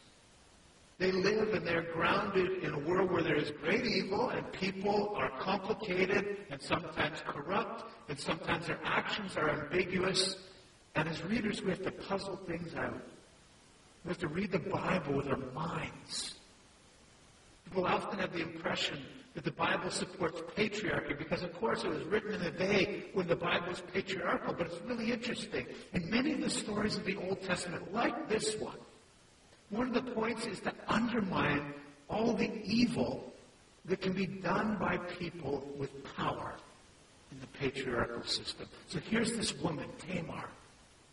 They 0.96 1.12
live 1.12 1.52
and 1.52 1.66
they're 1.66 1.92
grounded 1.92 2.62
in 2.64 2.72
a 2.72 2.78
world 2.78 3.12
where 3.12 3.22
there 3.22 3.36
is 3.36 3.50
great 3.50 3.84
evil 3.84 4.30
and 4.30 4.50
people 4.52 5.12
are 5.14 5.28
complicated 5.38 6.38
and 6.48 6.62
sometimes 6.62 7.18
corrupt 7.26 7.84
and 8.08 8.18
sometimes 8.18 8.66
their 8.66 8.78
actions 8.82 9.36
are 9.36 9.50
ambiguous. 9.50 10.36
And 10.94 11.06
as 11.06 11.22
readers, 11.24 11.60
we 11.60 11.68
have 11.68 11.82
to 11.82 11.90
puzzle 11.90 12.40
things 12.46 12.74
out. 12.74 13.04
We 14.06 14.08
have 14.08 14.18
to 14.20 14.28
read 14.28 14.52
the 14.52 14.58
Bible 14.58 15.16
with 15.16 15.28
our 15.28 15.36
minds. 15.52 16.36
People 17.66 17.84
often 17.84 18.20
have 18.20 18.32
the 18.32 18.40
impression 18.40 19.04
that 19.34 19.44
the 19.44 19.50
Bible 19.50 19.90
supports 19.90 20.40
patriarchy 20.56 21.18
because, 21.18 21.42
of 21.42 21.52
course, 21.54 21.82
it 21.82 21.90
was 21.90 22.04
written 22.04 22.34
in 22.34 22.42
a 22.42 22.50
day 22.52 23.06
when 23.14 23.26
the 23.26 23.36
Bible 23.36 23.68
was 23.68 23.82
patriarchal, 23.92 24.54
but 24.54 24.68
it's 24.68 24.80
really 24.86 25.12
interesting. 25.12 25.66
In 25.92 26.08
many 26.08 26.32
of 26.34 26.40
the 26.40 26.50
stories 26.50 26.96
of 26.96 27.04
the 27.04 27.16
Old 27.16 27.42
Testament, 27.42 27.92
like 27.92 28.28
this 28.28 28.56
one, 28.56 28.78
one 29.70 29.88
of 29.88 29.94
the 29.94 30.12
points 30.12 30.46
is 30.46 30.60
to 30.60 30.72
undermine 30.86 31.74
all 32.08 32.32
the 32.34 32.50
evil 32.64 33.32
that 33.86 34.00
can 34.00 34.12
be 34.12 34.26
done 34.26 34.76
by 34.78 34.96
people 34.96 35.68
with 35.76 35.90
power 36.14 36.54
in 37.32 37.40
the 37.40 37.46
patriarchal 37.58 38.22
system. 38.22 38.68
So 38.86 39.00
here's 39.10 39.36
this 39.36 39.56
woman, 39.58 39.88
Tamar, 39.98 40.44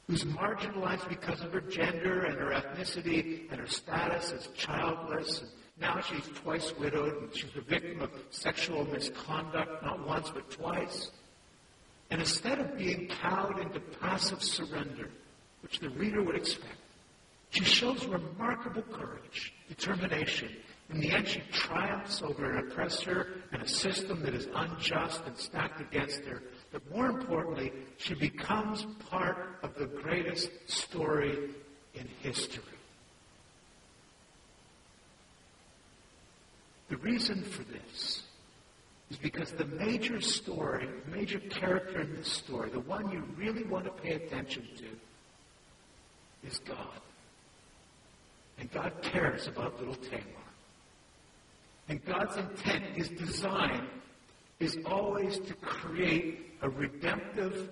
who's 0.07 0.23
marginalized 0.25 1.09
because 1.09 1.41
of 1.41 1.53
her 1.53 1.61
gender 1.61 2.25
and 2.25 2.37
her 2.37 2.51
ethnicity 2.51 3.49
and 3.51 3.59
her 3.59 3.67
status 3.67 4.31
as 4.31 4.47
childless 4.55 5.41
and 5.41 5.49
now 5.81 5.99
she's 5.99 6.27
twice 6.35 6.71
widowed 6.79 7.23
and 7.23 7.35
she's 7.35 7.55
a 7.57 7.61
victim 7.61 8.01
of 8.01 8.11
sexual 8.29 8.85
misconduct, 8.85 9.83
not 9.83 10.07
once 10.07 10.29
but 10.29 10.49
twice. 10.51 11.09
And 12.11 12.21
instead 12.21 12.59
of 12.59 12.77
being 12.77 13.07
cowed 13.07 13.59
into 13.59 13.79
passive 13.79 14.43
surrender, 14.43 15.09
which 15.63 15.79
the 15.79 15.89
reader 15.89 16.21
would 16.21 16.35
expect, 16.35 16.75
she 17.49 17.63
shows 17.63 18.05
remarkable 18.05 18.83
courage, 18.93 19.53
determination. 19.67 20.49
In 20.91 20.99
the 20.99 21.11
end, 21.11 21.27
she 21.27 21.41
triumphs 21.51 22.21
over 22.21 22.51
an 22.51 22.67
oppressor 22.67 23.27
and 23.51 23.61
a 23.61 23.67
system 23.67 24.21
that 24.23 24.33
is 24.33 24.47
unjust 24.53 25.23
and 25.25 25.37
stacked 25.37 25.81
against 25.81 26.21
her. 26.25 26.43
But 26.71 26.89
more 26.91 27.07
importantly, 27.07 27.71
she 27.97 28.13
becomes 28.13 28.85
part 29.09 29.57
of 29.63 29.73
the 29.75 29.87
greatest 29.87 30.51
story 30.67 31.49
in 31.95 32.07
history. 32.21 32.63
The 36.91 36.97
reason 36.97 37.41
for 37.41 37.63
this 37.63 38.23
is 39.09 39.15
because 39.15 39.53
the 39.53 39.65
major 39.65 40.19
story, 40.19 40.89
the 41.05 41.15
major 41.15 41.39
character 41.39 42.01
in 42.01 42.13
this 42.17 42.27
story, 42.27 42.69
the 42.69 42.81
one 42.81 43.09
you 43.09 43.23
really 43.37 43.63
want 43.63 43.85
to 43.85 43.91
pay 43.91 44.11
attention 44.11 44.67
to, 44.77 46.47
is 46.49 46.59
God. 46.59 46.99
And 48.59 48.69
God 48.73 48.91
cares 49.01 49.47
about 49.47 49.79
little 49.79 49.95
Tamar. 49.95 50.25
And 51.87 52.03
God's 52.03 52.35
intent, 52.35 52.83
His 52.93 53.07
design, 53.07 53.87
is 54.59 54.77
always 54.85 55.39
to 55.39 55.53
create 55.53 56.57
a 56.61 56.69
redemptive, 56.69 57.69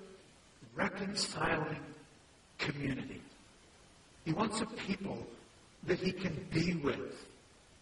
reconciling 0.75 1.83
community. 2.57 3.21
He 4.23 4.31
wants 4.31 4.61
a 4.61 4.65
people 4.65 5.27
that 5.87 5.99
He 5.99 6.13
can 6.13 6.47
be 6.53 6.75
with, 6.75 7.25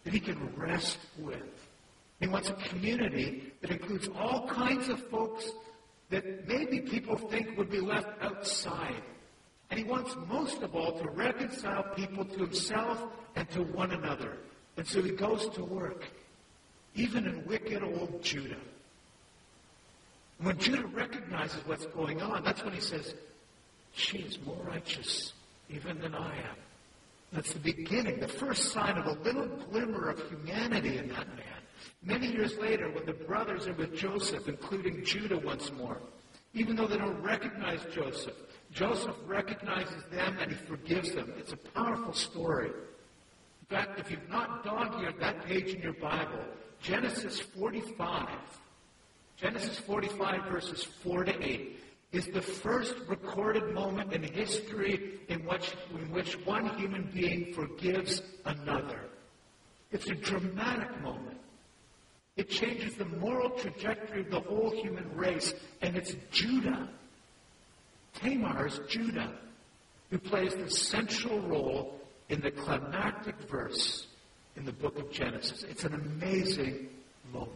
that 0.08 0.14
He 0.14 0.20
can 0.20 0.38
rest 0.56 0.96
with. 1.18 1.68
He 2.18 2.28
wants 2.28 2.48
a 2.48 2.54
community 2.54 3.52
that 3.60 3.70
includes 3.70 4.08
all 4.18 4.48
kinds 4.48 4.88
of 4.88 5.06
folks 5.10 5.50
that 6.08 6.48
maybe 6.48 6.80
people 6.80 7.18
think 7.18 7.58
would 7.58 7.70
be 7.70 7.80
left 7.80 8.08
outside. 8.22 9.02
And 9.68 9.78
he 9.78 9.84
wants 9.84 10.16
most 10.26 10.62
of 10.62 10.74
all 10.74 10.98
to 10.98 11.10
reconcile 11.10 11.82
people 11.94 12.24
to 12.24 12.38
himself 12.38 13.04
and 13.36 13.46
to 13.50 13.64
one 13.64 13.90
another. 13.90 14.38
And 14.78 14.86
so 14.86 15.02
he 15.02 15.10
goes 15.10 15.46
to 15.50 15.62
work, 15.62 16.08
even 16.94 17.26
in 17.26 17.44
wicked 17.44 17.82
old 17.82 18.22
Judah. 18.22 18.56
And 20.38 20.46
When 20.46 20.56
Judah 20.58 20.86
recognizes 20.86 21.60
what's 21.66 21.84
going 21.84 22.22
on, 22.22 22.44
that's 22.44 22.64
when 22.64 22.72
he 22.72 22.80
says, 22.80 23.14
She 23.92 24.20
is 24.20 24.38
more 24.46 24.64
righteous 24.66 25.34
even 25.68 26.00
than 26.00 26.14
I 26.14 26.34
am. 26.34 26.56
That's 27.32 27.52
the 27.52 27.60
beginning, 27.60 28.20
the 28.20 28.28
first 28.28 28.72
sign 28.72 28.96
of 28.96 29.06
a 29.06 29.20
little 29.22 29.46
glimmer 29.70 30.08
of 30.08 30.22
humanity 30.28 30.98
in 30.98 31.08
that 31.08 31.28
man. 31.28 31.44
Many 32.02 32.28
years 32.28 32.56
later, 32.58 32.90
when 32.90 33.04
the 33.04 33.12
brothers 33.12 33.66
are 33.66 33.74
with 33.74 33.94
Joseph, 33.94 34.48
including 34.48 35.04
Judah 35.04 35.38
once 35.38 35.70
more, 35.72 36.00
even 36.54 36.74
though 36.74 36.86
they 36.86 36.96
don't 36.96 37.20
recognize 37.22 37.80
Joseph, 37.92 38.34
Joseph 38.72 39.16
recognizes 39.26 40.02
them 40.10 40.38
and 40.40 40.50
he 40.50 40.56
forgives 40.56 41.12
them. 41.12 41.32
It's 41.36 41.52
a 41.52 41.56
powerful 41.56 42.12
story. 42.12 42.68
In 42.68 43.76
fact, 43.76 43.98
if 43.98 44.10
you've 44.10 44.28
not 44.30 44.64
dog-eared 44.64 45.20
that 45.20 45.44
page 45.44 45.74
in 45.74 45.82
your 45.82 45.94
Bible, 45.94 46.44
Genesis 46.80 47.40
45, 47.40 48.28
Genesis 49.36 49.78
45 49.78 50.44
verses 50.46 50.84
4 51.02 51.24
to 51.24 51.44
8, 51.44 51.80
is 52.12 52.26
the 52.26 52.40
first 52.40 52.94
recorded 53.06 53.74
moment 53.74 54.12
in 54.12 54.22
history 54.22 55.20
in 55.28 55.40
which, 55.40 55.74
in 55.92 56.10
which 56.10 56.34
one 56.46 56.66
human 56.78 57.10
being 57.12 57.52
forgives 57.52 58.22
another. 58.46 59.00
It's 59.90 60.08
a 60.08 60.14
dramatic 60.14 61.00
moment. 61.02 61.38
It 62.36 62.48
changes 62.48 62.94
the 62.94 63.04
moral 63.04 63.50
trajectory 63.50 64.20
of 64.20 64.30
the 64.30 64.40
whole 64.40 64.70
human 64.70 65.14
race, 65.14 65.54
and 65.82 65.96
it's 65.96 66.14
Judah. 66.30 66.88
Tamar 68.14 68.66
is 68.66 68.80
Judah, 68.88 69.32
who 70.10 70.18
plays 70.18 70.54
the 70.54 70.70
central 70.70 71.40
role 71.40 72.00
in 72.28 72.40
the 72.40 72.50
climactic 72.50 73.36
verse 73.50 74.06
in 74.56 74.64
the 74.64 74.72
book 74.72 74.98
of 74.98 75.10
Genesis. 75.10 75.64
It's 75.64 75.84
an 75.84 75.94
amazing 75.94 76.88
moment. 77.32 77.52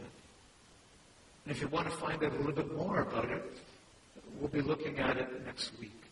And 1.45 1.55
if 1.55 1.61
you 1.61 1.69
want 1.69 1.91
to 1.91 1.97
find 1.97 2.23
out 2.23 2.33
a 2.33 2.37
little 2.37 2.53
bit 2.53 2.75
more 2.77 3.01
about 3.01 3.31
it, 3.31 3.43
we'll 4.39 4.49
be 4.49 4.61
looking 4.61 4.99
at 4.99 5.17
it 5.17 5.45
next 5.45 5.73
week. 5.79 6.03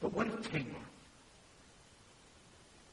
But 0.00 0.12
what 0.12 0.28
of 0.28 0.50
Tamar? 0.50 0.64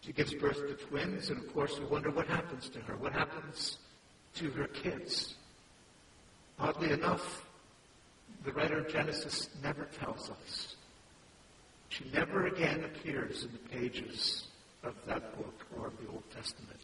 She 0.01 0.11
gives 0.11 0.33
birth 0.33 0.57
to 0.67 0.73
twins, 0.73 1.29
and 1.29 1.39
of 1.39 1.53
course 1.53 1.79
we 1.79 1.85
wonder 1.85 2.11
what 2.11 2.27
happens 2.27 2.69
to 2.69 2.79
her. 2.81 2.95
What 2.97 3.13
happens 3.13 3.77
to 4.35 4.49
her 4.51 4.67
kids? 4.67 5.35
Oddly 6.59 6.91
enough, 6.91 7.45
the 8.43 8.51
writer 8.51 8.79
of 8.79 8.89
Genesis 8.89 9.49
never 9.63 9.85
tells 9.99 10.29
us. 10.29 10.75
She 11.89 12.05
never 12.13 12.47
again 12.47 12.83
appears 12.83 13.43
in 13.43 13.51
the 13.51 13.69
pages 13.69 14.47
of 14.83 14.95
that 15.07 15.37
book 15.37 15.65
or 15.77 15.87
of 15.87 15.97
the 15.97 16.07
Old 16.11 16.23
Testament. 16.35 16.79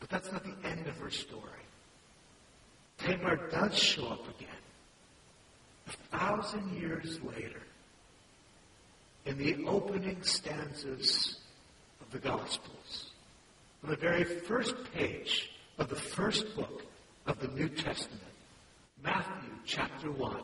But 0.00 0.10
that's 0.10 0.30
not 0.30 0.44
the 0.44 0.68
end 0.68 0.86
of 0.86 0.96
her 0.98 1.10
story. 1.10 1.42
Tamar 2.98 3.48
does 3.50 3.78
show 3.78 4.06
up 4.08 4.24
again. 4.36 4.48
A 5.88 6.16
thousand 6.16 6.76
years 6.76 7.20
later, 7.22 7.62
in 9.26 9.38
the 9.38 9.64
opening 9.66 10.22
stanzas 10.22 11.38
of 12.00 12.10
the 12.10 12.18
Gospels. 12.18 13.10
On 13.82 13.90
the 13.90 13.96
very 13.96 14.24
first 14.24 14.74
page 14.94 15.50
of 15.78 15.88
the 15.88 15.96
first 15.96 16.56
book 16.56 16.82
of 17.26 17.38
the 17.40 17.48
New 17.48 17.68
Testament, 17.68 18.22
Matthew 19.02 19.50
chapter 19.64 20.10
1, 20.10 20.36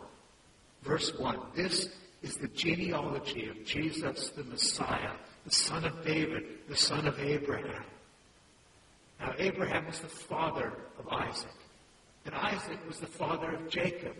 verse 0.82 1.12
1. 1.18 1.38
This 1.54 1.88
is 2.22 2.36
the 2.36 2.48
genealogy 2.48 3.48
of 3.48 3.64
Jesus 3.64 4.30
the 4.30 4.44
Messiah, 4.44 5.12
the 5.44 5.50
son 5.50 5.84
of 5.84 6.04
David, 6.04 6.44
the 6.68 6.76
son 6.76 7.06
of 7.06 7.18
Abraham. 7.18 7.84
Now, 9.20 9.34
Abraham 9.38 9.86
was 9.86 10.00
the 10.00 10.08
father 10.08 10.72
of 10.98 11.08
Isaac, 11.08 11.50
and 12.24 12.34
Isaac 12.34 12.78
was 12.86 12.98
the 12.98 13.06
father 13.06 13.52
of 13.52 13.68
Jacob, 13.68 14.16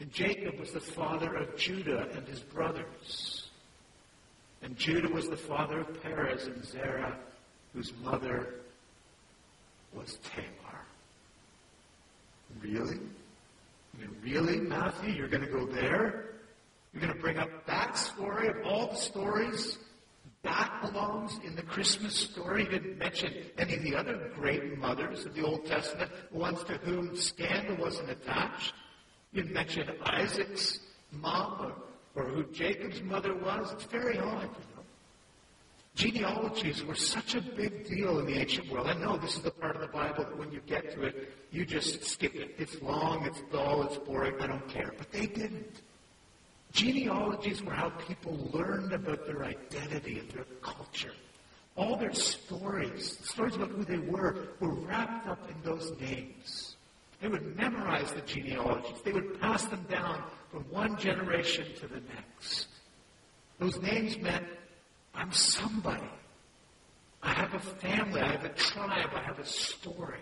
and 0.00 0.12
Jacob 0.12 0.58
was 0.58 0.72
the 0.72 0.80
father 0.80 1.34
of 1.36 1.56
Judah 1.56 2.08
and 2.14 2.26
his 2.26 2.40
brothers. 2.40 3.48
And 4.62 4.76
Judah 4.76 5.08
was 5.08 5.28
the 5.28 5.36
father 5.36 5.80
of 5.80 6.02
Perez 6.02 6.46
and 6.46 6.64
Zerah, 6.64 7.16
whose 7.72 7.92
mother 8.02 8.54
was 9.94 10.18
Tamar. 10.22 10.84
Really? 12.62 12.98
I 12.98 14.00
mean, 14.00 14.16
really, 14.22 14.58
Matthew? 14.58 15.12
You're 15.12 15.28
going 15.28 15.44
to 15.44 15.50
go 15.50 15.66
there? 15.66 16.34
You're 16.92 17.02
going 17.02 17.14
to 17.14 17.20
bring 17.20 17.38
up 17.38 17.48
that 17.66 17.96
story 17.96 18.48
of 18.48 18.56
all 18.64 18.88
the 18.88 18.96
stories? 18.96 19.78
That 20.42 20.80
belongs 20.82 21.38
in 21.44 21.54
the 21.54 21.62
Christmas 21.62 22.14
story. 22.14 22.64
You 22.64 22.70
didn't 22.70 22.98
mention 22.98 23.32
any 23.58 23.76
of 23.76 23.82
the 23.82 23.94
other 23.94 24.30
great 24.34 24.78
mothers 24.78 25.26
of 25.26 25.34
the 25.34 25.44
Old 25.44 25.66
Testament, 25.66 26.10
the 26.32 26.38
ones 26.38 26.64
to 26.64 26.74
whom 26.78 27.14
scandal 27.14 27.76
wasn't 27.76 28.10
attached. 28.10 28.72
You 29.32 29.42
didn't 29.42 29.54
mention 29.54 29.88
Isaac's 30.02 30.80
mom 31.12 31.72
or 32.14 32.24
who 32.24 32.44
Jacob's 32.52 33.02
mother 33.02 33.34
was. 33.34 33.70
It's 33.72 33.84
very 33.84 34.18
odd, 34.18 34.42
you 34.42 34.48
know. 34.74 34.82
Genealogies 35.94 36.84
were 36.84 36.94
such 36.94 37.34
a 37.34 37.42
big 37.42 37.86
deal 37.86 38.18
in 38.20 38.26
the 38.26 38.38
ancient 38.38 38.70
world. 38.70 38.86
I 38.86 38.94
know 38.94 39.18
this 39.18 39.36
is 39.36 39.42
the 39.42 39.50
part 39.50 39.74
of 39.76 39.82
the 39.82 39.88
Bible 39.88 40.24
that 40.24 40.38
when 40.38 40.50
you 40.50 40.60
get 40.66 40.92
to 40.94 41.02
it, 41.02 41.32
you 41.50 41.66
just 41.66 42.04
skip 42.04 42.34
it. 42.34 42.54
It's 42.58 42.80
long, 42.80 43.26
it's 43.26 43.42
dull, 43.52 43.82
it's 43.82 43.98
boring, 43.98 44.34
I 44.40 44.46
don't 44.46 44.66
care. 44.68 44.92
But 44.96 45.12
they 45.12 45.26
didn't. 45.26 45.82
Genealogies 46.72 47.62
were 47.62 47.72
how 47.72 47.90
people 47.90 48.36
learned 48.52 48.92
about 48.92 49.26
their 49.26 49.44
identity 49.44 50.20
and 50.20 50.30
their 50.30 50.44
culture. 50.62 51.12
All 51.76 51.96
their 51.96 52.12
stories, 52.12 53.18
stories 53.22 53.56
about 53.56 53.70
who 53.70 53.84
they 53.84 53.98
were, 53.98 54.48
were 54.60 54.74
wrapped 54.74 55.26
up 55.28 55.50
in 55.50 55.56
those 55.62 55.92
names. 56.00 56.76
They 57.20 57.28
would 57.28 57.56
memorize 57.56 58.12
the 58.12 58.22
genealogies. 58.22 59.00
They 59.04 59.12
would 59.12 59.40
pass 59.40 59.64
them 59.66 59.84
down 59.90 60.22
from 60.50 60.62
one 60.70 60.96
generation 60.96 61.66
to 61.80 61.86
the 61.86 62.00
next. 62.14 62.68
Those 63.58 63.80
names 63.80 64.18
meant, 64.18 64.46
I'm 65.14 65.32
somebody. 65.32 66.08
I 67.22 67.32
have 67.32 67.52
a 67.54 67.58
family. 67.58 68.20
I 68.20 68.32
have 68.32 68.44
a 68.44 68.48
tribe. 68.50 69.10
I 69.14 69.20
have 69.20 69.38
a 69.38 69.46
story. 69.46 70.20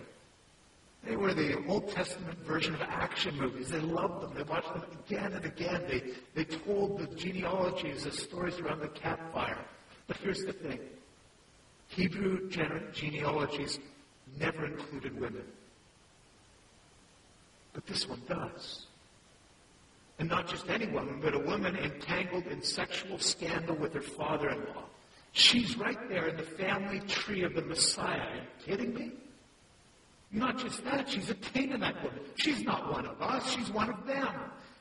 They 1.08 1.16
were 1.16 1.32
the 1.32 1.64
Old 1.66 1.90
Testament 1.90 2.38
version 2.40 2.74
of 2.74 2.82
action 2.82 3.34
movies. 3.38 3.70
They 3.70 3.80
loved 3.80 4.22
them. 4.22 4.34
They 4.36 4.42
watched 4.42 4.74
them 4.74 4.84
again 5.06 5.32
and 5.32 5.44
again. 5.44 5.82
They, 5.88 6.02
they 6.34 6.44
told 6.44 6.98
the 6.98 7.06
genealogies, 7.16 8.04
the 8.04 8.12
stories 8.12 8.58
around 8.58 8.80
the 8.80 8.88
campfire. 8.88 9.64
But 10.06 10.18
here's 10.18 10.44
the 10.44 10.52
thing. 10.52 10.80
Hebrew 11.88 12.50
genealogies 12.50 13.78
never 14.38 14.66
included 14.66 15.18
women. 15.18 15.44
But 17.72 17.86
this 17.86 18.06
one 18.06 18.20
does. 18.28 18.86
And 20.18 20.28
not 20.28 20.46
just 20.46 20.68
any 20.68 20.88
woman, 20.88 21.20
but 21.22 21.34
a 21.34 21.38
woman 21.38 21.74
entangled 21.76 22.46
in 22.48 22.62
sexual 22.62 23.18
scandal 23.18 23.76
with 23.76 23.94
her 23.94 24.02
father-in-law. 24.02 24.84
She's 25.32 25.78
right 25.78 26.08
there 26.10 26.28
in 26.28 26.36
the 26.36 26.42
family 26.42 27.00
tree 27.00 27.44
of 27.44 27.54
the 27.54 27.62
Messiah. 27.62 28.20
Are 28.20 28.34
you 28.34 28.42
kidding 28.66 28.94
me? 28.94 29.12
Not 30.30 30.58
just 30.58 30.84
that, 30.84 31.08
she's 31.08 31.30
a 31.30 31.34
Canaanite 31.34 32.02
woman. 32.02 32.20
She's 32.36 32.62
not 32.62 32.92
one 32.92 33.06
of 33.06 33.20
us, 33.22 33.50
she's 33.50 33.70
one 33.70 33.90
of 33.90 34.06
them. 34.06 34.28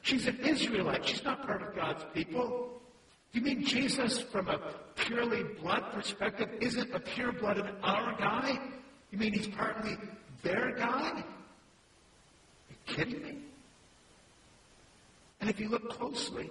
She's 0.01 0.25
an 0.25 0.37
Israelite. 0.39 1.05
She's 1.05 1.23
not 1.23 1.45
part 1.45 1.61
of 1.61 1.75
God's 1.75 2.05
people. 2.13 2.81
You 3.33 3.41
mean 3.41 3.65
Jesus, 3.65 4.21
from 4.21 4.47
a 4.47 4.59
purely 4.95 5.43
blood 5.61 5.83
perspective, 5.91 6.49
isn't 6.61 6.93
a 6.93 6.99
pure 6.99 7.33
blooded 7.33 7.65
our 7.83 8.17
guy? 8.17 8.57
You 9.11 9.17
mean 9.17 9.33
he's 9.33 9.47
partly 9.47 9.97
their 10.43 10.73
guy? 10.75 11.11
Are 11.11 11.23
you 12.69 12.75
kidding 12.85 13.21
me? 13.21 13.37
And 15.41 15.49
if 15.49 15.59
you 15.59 15.67
look 15.69 15.89
closely, 15.89 16.49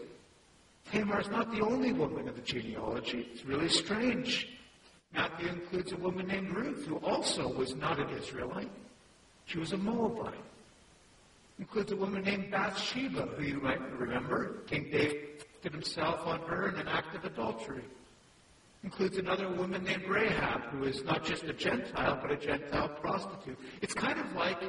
Tamar 0.93 1.21
is 1.21 1.29
not 1.29 1.51
the 1.51 1.61
only 1.61 1.93
woman 1.93 2.29
in 2.29 2.35
the 2.35 2.43
genealogy. 2.43 3.27
It's 3.33 3.45
really 3.45 3.69
strange. 3.69 4.49
Matthew 5.15 5.49
includes 5.49 5.93
a 5.93 5.97
woman 5.97 6.27
named 6.27 6.55
Ruth, 6.55 6.85
who 6.87 6.97
also 6.97 7.49
was 7.49 7.75
not 7.75 7.99
an 7.99 8.11
Israelite. 8.11 8.71
She 9.47 9.59
was 9.59 9.73
a 9.73 9.77
Moabite. 9.77 10.35
Includes 11.59 11.93
a 11.93 11.97
woman 11.97 12.23
named 12.23 12.51
Bathsheba, 12.51 13.23
who 13.37 13.45
you 13.45 13.61
might 13.61 13.81
remember. 13.99 14.59
King 14.67 14.89
David 14.93 15.45
himself 15.63 16.27
on 16.27 16.41
her 16.41 16.69
in 16.69 16.77
an 16.77 16.89
act 16.89 17.15
of 17.17 17.25
adultery. 17.25 17.83
Includes 18.85 19.17
another 19.17 19.49
woman 19.49 19.83
named 19.83 20.05
Rahab, 20.07 20.63
who 20.71 20.85
is 20.85 21.03
not 21.03 21.25
just 21.25 21.45
a 21.45 21.53
Gentile, 21.53 22.19
but 22.23 22.31
a 22.31 22.37
Gentile 22.37 22.89
prostitute. 22.89 23.59
It's 23.83 23.95
kind 23.95 24.21
of 24.21 24.33
like 24.35 24.61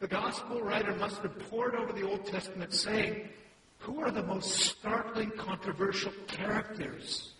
the 0.00 0.08
gospel 0.08 0.60
writer 0.62 0.94
must 0.96 1.18
have 1.18 1.38
pored 1.50 1.76
over 1.76 1.92
the 1.92 2.02
Old 2.02 2.26
Testament 2.26 2.72
saying, 2.72 3.28
who 3.78 4.00
are 4.00 4.10
the 4.10 4.22
most 4.22 4.50
startling, 4.50 5.30
controversial 5.32 6.12
characters 6.26 7.34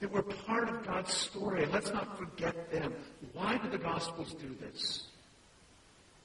that 0.00 0.10
were 0.10 0.22
part 0.22 0.68
of 0.68 0.86
God's 0.86 1.12
story? 1.12 1.66
Let's 1.66 1.92
not 1.92 2.16
forget 2.16 2.70
them. 2.70 2.92
Why 3.32 3.58
do 3.58 3.68
the 3.70 3.78
Gospels 3.78 4.34
do 4.34 4.54
this? 4.60 5.07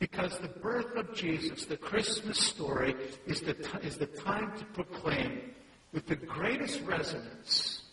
Because 0.03 0.37
the 0.39 0.49
birth 0.49 0.97
of 0.97 1.15
Jesus, 1.15 1.63
the 1.63 1.77
Christmas 1.77 2.37
story, 2.37 2.93
is 3.25 3.39
the, 3.39 3.53
t- 3.53 3.87
is 3.87 3.95
the 3.95 4.05
time 4.05 4.51
to 4.57 4.65
proclaim 4.65 5.39
with 5.93 6.07
the 6.07 6.17
greatest 6.17 6.81
resonance 6.81 7.83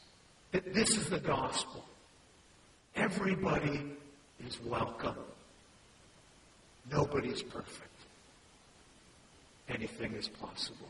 that 0.50 0.74
this 0.74 0.96
is 0.96 1.08
the 1.08 1.20
gospel. 1.20 1.84
Everybody 2.96 3.92
is 4.44 4.58
welcome. 4.64 5.14
Nobody's 6.90 7.44
perfect. 7.44 7.94
Anything 9.68 10.14
is 10.14 10.26
possible. 10.26 10.88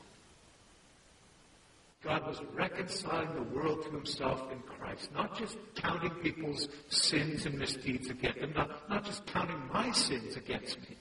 God 2.03 2.27
was 2.27 2.41
reconciling 2.55 3.35
the 3.35 3.55
world 3.55 3.85
to 3.85 3.91
himself 3.91 4.51
in 4.51 4.59
Christ, 4.61 5.13
not 5.13 5.39
just 5.39 5.59
counting 5.75 6.13
people's 6.23 6.67
sins 6.89 7.45
and 7.45 7.59
misdeeds 7.59 8.09
against 8.09 8.41
them, 8.41 8.55
not, 8.57 8.89
not 8.89 9.05
just 9.05 9.27
counting 9.27 9.61
my 9.71 9.93
sins 9.93 10.37
against 10.37 10.81
me. 10.81 10.97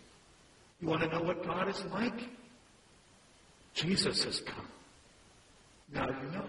You 0.81 0.87
want 0.87 1.01
to 1.01 1.07
know 1.09 1.21
what 1.21 1.45
God 1.45 1.67
is 1.67 1.83
like? 1.91 2.29
Jesus 3.73 4.23
has 4.23 4.39
come. 4.41 4.67
Now 5.93 6.07
you 6.07 6.31
know. 6.31 6.45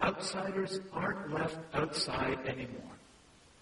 Outsiders 0.00 0.80
aren't 0.92 1.32
left 1.32 1.58
outside 1.74 2.38
anymore. 2.46 2.96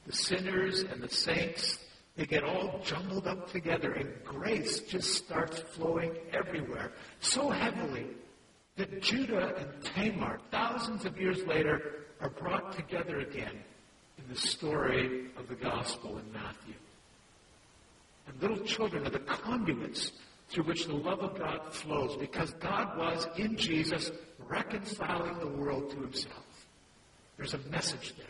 The 0.06 0.12
sinners 0.12 0.82
and 0.82 1.02
the 1.02 1.08
saints, 1.08 1.78
they 2.16 2.24
get 2.24 2.44
all 2.44 2.80
jumbled 2.84 3.26
up 3.26 3.50
together, 3.52 3.92
and 3.92 4.08
grace 4.24 4.80
just 4.80 5.14
starts 5.14 5.60
flowing 5.60 6.12
everywhere 6.32 6.92
so 7.20 7.50
heavily 7.50 8.06
that 8.76 9.02
Judah 9.02 9.54
and 9.58 9.84
Tamar, 9.84 10.40
thousands 10.50 11.04
of 11.04 11.20
years 11.20 11.44
later, 11.44 12.06
are 12.20 12.30
brought 12.30 12.74
together 12.74 13.20
again 13.20 13.62
in 14.16 14.24
the 14.28 14.36
story 14.36 15.26
of 15.36 15.48
the 15.48 15.54
gospel 15.54 16.16
in 16.18 16.32
Matthew. 16.32 16.74
Little 18.40 18.60
children 18.60 19.06
are 19.06 19.10
the 19.10 19.18
conduits 19.20 20.12
through 20.48 20.64
which 20.64 20.86
the 20.86 20.94
love 20.94 21.20
of 21.20 21.38
God 21.38 21.72
flows 21.72 22.16
because 22.16 22.52
God 22.54 22.98
was 22.98 23.28
in 23.36 23.56
Jesus 23.56 24.10
reconciling 24.48 25.38
the 25.38 25.46
world 25.46 25.90
to 25.90 25.96
himself. 26.00 26.66
There's 27.36 27.54
a 27.54 27.58
message 27.70 28.14
there. 28.16 28.26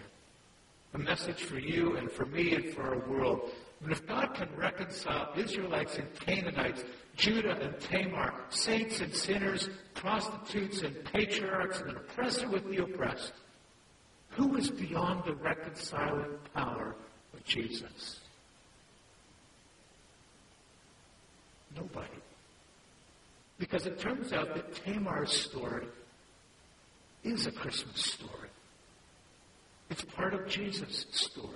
A 0.94 0.98
message 0.98 1.42
for 1.42 1.58
you 1.58 1.96
and 1.96 2.10
for 2.10 2.26
me 2.26 2.54
and 2.54 2.72
for 2.74 2.82
our 2.82 3.08
world. 3.08 3.50
And 3.82 3.92
if 3.92 4.06
God 4.06 4.34
can 4.34 4.48
reconcile 4.56 5.32
Israelites 5.36 5.96
and 5.96 6.06
Canaanites, 6.20 6.84
Judah 7.16 7.58
and 7.60 7.78
Tamar, 7.80 8.34
saints 8.50 9.00
and 9.00 9.14
sinners, 9.14 9.70
prostitutes 9.94 10.82
and 10.82 11.04
patriarchs, 11.04 11.80
and 11.80 11.90
an 11.90 11.96
oppressor 11.96 12.48
with 12.48 12.68
the 12.70 12.82
oppressed, 12.82 13.32
who 14.30 14.56
is 14.56 14.70
beyond 14.70 15.24
the 15.24 15.34
reconciling 15.34 16.38
power 16.54 16.94
of 17.32 17.44
Jesus? 17.44 18.19
Nobody. 21.76 22.08
Because 23.58 23.86
it 23.86 24.00
turns 24.00 24.32
out 24.32 24.54
that 24.54 24.74
Tamar's 24.84 25.32
story 25.32 25.86
is 27.22 27.46
a 27.46 27.52
Christmas 27.52 28.02
story. 28.02 28.48
It's 29.90 30.02
part 30.02 30.34
of 30.34 30.46
Jesus' 30.46 31.06
story. 31.10 31.46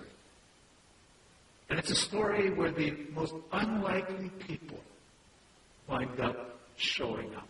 And 1.71 1.79
it's 1.79 1.91
a 1.91 1.97
story 1.97 2.51
where 2.51 2.71
the 2.71 2.95
most 3.15 3.35
unlikely 3.53 4.29
people 4.39 4.81
wind 5.89 6.21
up 6.21 6.59
showing 6.77 7.35
up. 7.35 7.49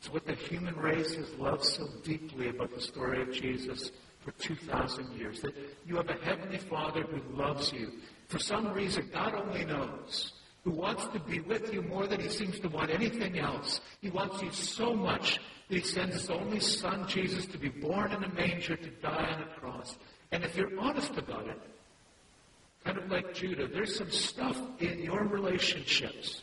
It's 0.00 0.12
what 0.12 0.26
the 0.26 0.34
human 0.34 0.76
race 0.76 1.14
has 1.14 1.30
loved 1.34 1.64
so 1.64 1.88
deeply 2.04 2.48
about 2.48 2.74
the 2.74 2.80
story 2.80 3.22
of 3.22 3.32
Jesus 3.32 3.90
for 4.20 4.32
2,000 4.32 5.12
years. 5.12 5.40
That 5.40 5.54
you 5.86 5.96
have 5.96 6.08
a 6.08 6.24
Heavenly 6.24 6.58
Father 6.58 7.02
who 7.02 7.36
loves 7.36 7.72
you. 7.72 7.92
For 8.28 8.38
some 8.38 8.72
reason, 8.72 9.08
God 9.12 9.34
only 9.34 9.64
knows 9.64 10.32
who 10.64 10.70
wants 10.70 11.06
to 11.08 11.20
be 11.20 11.40
with 11.40 11.72
you 11.72 11.82
more 11.82 12.06
than 12.06 12.20
he 12.20 12.28
seems 12.28 12.58
to 12.60 12.68
want 12.68 12.90
anything 12.90 13.38
else. 13.38 13.80
He 14.00 14.10
wants 14.10 14.42
you 14.42 14.50
so 14.52 14.94
much 14.94 15.40
that 15.68 15.76
he 15.76 15.82
sends 15.82 16.14
his 16.14 16.30
only 16.30 16.60
son, 16.60 17.06
Jesus, 17.08 17.46
to 17.46 17.58
be 17.58 17.68
born 17.68 18.12
in 18.12 18.24
a 18.24 18.28
manger, 18.34 18.76
to 18.76 18.90
die 19.02 19.34
on 19.34 19.42
a 19.42 19.60
cross. 19.60 19.96
And 20.32 20.44
if 20.44 20.56
you're 20.56 20.78
honest 20.78 21.16
about 21.16 21.46
it, 21.46 21.60
kind 22.84 22.98
of 22.98 23.10
like 23.10 23.34
Judah, 23.34 23.66
there's 23.66 23.96
some 23.96 24.10
stuff 24.10 24.60
in 24.80 24.98
your 25.00 25.24
relationships. 25.24 26.42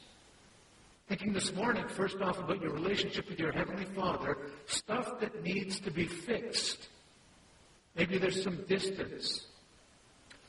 Thinking 1.07 1.33
this 1.33 1.53
morning, 1.53 1.87
first 1.87 2.19
off, 2.21 2.39
about 2.39 2.61
your 2.61 2.71
relationship 2.71 3.29
with 3.29 3.39
your 3.39 3.51
Heavenly 3.51 3.85
Father, 3.85 4.37
stuff 4.65 5.19
that 5.19 5.43
needs 5.43 5.79
to 5.81 5.91
be 5.91 6.05
fixed. 6.05 6.89
Maybe 7.95 8.17
there's 8.17 8.41
some 8.41 8.63
distance. 8.67 9.45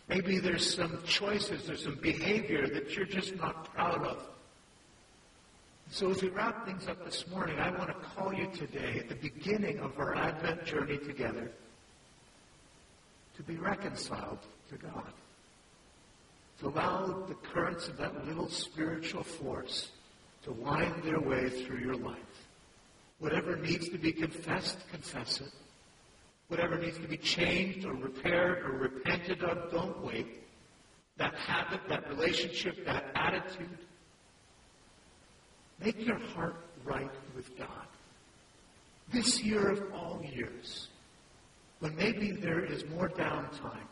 Maybe 0.09 0.39
there's 0.39 0.75
some 0.75 1.03
choices, 1.05 1.67
there's 1.67 1.83
some 1.83 1.99
behavior 2.01 2.69
that 2.69 2.95
you're 2.95 3.07
just 3.07 3.37
not 3.37 3.75
proud 3.75 4.05
of. 4.07 4.19
So 5.91 6.11
as 6.11 6.23
we 6.23 6.29
wrap 6.29 6.67
things 6.67 6.89
up 6.89 7.05
this 7.05 7.27
morning, 7.29 7.59
I 7.59 7.71
want 7.71 7.89
to 7.89 7.95
call 7.95 8.33
you 8.33 8.49
today 8.55 8.99
at 8.99 9.09
the 9.09 9.15
beginning 9.17 9.79
of 9.81 9.99
our 9.99 10.15
Advent 10.15 10.65
journey 10.65 10.99
together 10.99 11.51
to 13.37 13.43
be 13.43 13.57
reconciled 13.57 14.39
to 14.71 14.77
God. 14.77 15.13
To 16.61 16.69
allow 16.69 17.25
the 17.29 17.35
currents 17.35 17.89
of 17.89 17.99
that 17.99 18.27
little 18.27 18.49
spiritual 18.49 19.23
force 19.23 19.91
to 20.45 20.53
wind 20.53 21.03
their 21.03 21.21
way 21.21 21.51
through 21.51 21.79
your 21.79 21.97
life. 21.97 22.17
Whatever 23.19 23.57
needs 23.57 23.89
to 23.91 23.99
be 23.99 24.13
confessed, 24.13 24.79
confess 24.91 25.41
it. 25.41 25.53
Whatever 26.49 26.79
needs 26.79 26.99
to 26.99 27.09
be 27.09 27.17
changed 27.17 27.85
or 27.85 27.95
repaired 27.95 28.65
or 28.65 28.73
repented 28.79 29.43
of, 29.43 29.71
don't 29.73 30.05
wait. 30.05 30.43
That 31.19 31.35
habit, 31.35 31.81
that 31.89 32.09
relationship, 32.09 32.85
that 32.85 33.07
attitude, 33.15 33.79
make 35.83 36.05
your 36.07 36.19
heart 36.19 36.57
right 36.85 37.11
with 37.35 37.57
God. 37.59 37.69
This 39.13 39.43
year 39.43 39.71
of 39.71 39.83
all 39.93 40.23
years, 40.23 40.89
when 41.81 41.97
maybe 41.97 42.33
there 42.33 42.65
is 42.65 42.85
more 42.87 43.09
downtime, 43.09 43.89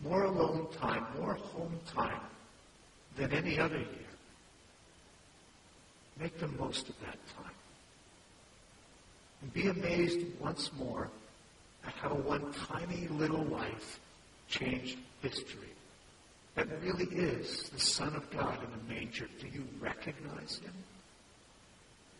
more 0.00 0.24
alone 0.24 0.68
time, 0.72 1.04
more 1.18 1.34
home 1.34 1.78
time 1.94 2.20
than 3.16 3.32
any 3.32 3.58
other 3.58 3.78
year, 3.78 4.10
make 6.18 6.38
the 6.38 6.48
most 6.48 6.88
of 6.88 6.98
that 7.00 7.18
time. 7.36 7.54
And 9.42 9.52
be 9.52 9.68
amazed 9.68 10.26
once 10.38 10.70
more 10.78 11.10
at 11.86 11.92
how 11.94 12.14
one 12.14 12.52
tiny 12.68 13.08
little 13.08 13.44
life 13.44 14.00
changed 14.48 14.98
history. 15.22 15.68
That 16.54 16.68
really 16.82 17.06
is 17.06 17.70
the 17.70 17.78
Son 17.78 18.14
of 18.14 18.30
God 18.30 18.58
in 18.62 18.70
the 18.70 18.94
manger. 18.94 19.28
Do 19.40 19.46
you 19.46 19.64
recognize 19.80 20.58
him? 20.58 20.74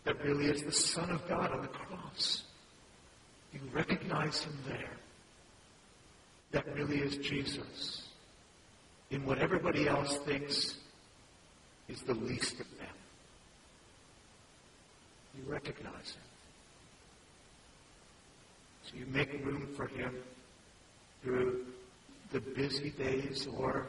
That 0.05 0.23
really 0.23 0.45
is 0.45 0.63
the 0.63 0.71
Son 0.71 1.09
of 1.11 1.27
God 1.27 1.51
on 1.51 1.61
the 1.61 1.67
cross. 1.67 2.43
You 3.53 3.59
recognize 3.73 4.43
him 4.43 4.57
there? 4.67 4.97
That 6.51 6.73
really 6.75 6.99
is 6.99 7.17
Jesus 7.17 8.07
in 9.09 9.25
what 9.25 9.39
everybody 9.39 9.87
else 9.87 10.17
thinks 10.19 10.77
is 11.89 12.01
the 12.01 12.13
least 12.13 12.53
of 12.53 12.67
them. 12.77 12.87
You 15.35 15.51
recognize 15.51 16.11
him. 16.11 16.30
You 18.93 19.05
make 19.07 19.31
room 19.45 19.67
for 19.75 19.87
him 19.87 20.15
through 21.23 21.65
the 22.31 22.39
busy 22.39 22.91
days 22.91 23.47
or 23.57 23.87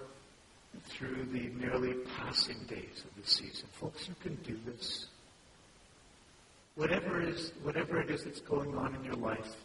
through 0.88 1.24
the 1.32 1.48
merely 1.50 1.94
passing 2.16 2.58
days 2.68 3.04
of 3.04 3.22
the 3.22 3.28
season. 3.28 3.68
Folks, 3.72 4.08
you 4.08 4.14
can 4.22 4.34
do 4.42 4.58
this. 4.66 5.06
Whatever 6.74 7.20
is 7.20 7.52
whatever 7.62 8.00
it 8.00 8.10
is 8.10 8.24
that's 8.24 8.40
going 8.40 8.76
on 8.76 8.94
in 8.94 9.04
your 9.04 9.14
life, 9.14 9.56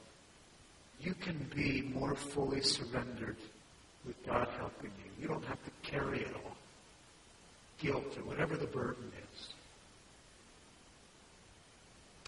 you 0.99 1.13
can 1.13 1.49
be 1.55 1.81
more 1.93 2.15
fully 2.15 2.61
surrendered 2.61 3.37
with 4.05 4.25
God 4.25 4.47
helping 4.57 4.91
you. 4.97 5.11
You 5.21 5.27
don't 5.27 5.45
have 5.45 5.63
to 5.63 5.71
carry 5.83 6.21
it 6.21 6.33
all. 6.33 6.55
Guilt 7.79 8.17
or 8.17 8.23
whatever 8.23 8.57
the 8.57 8.65
burden 8.65 9.11
is. 9.33 9.47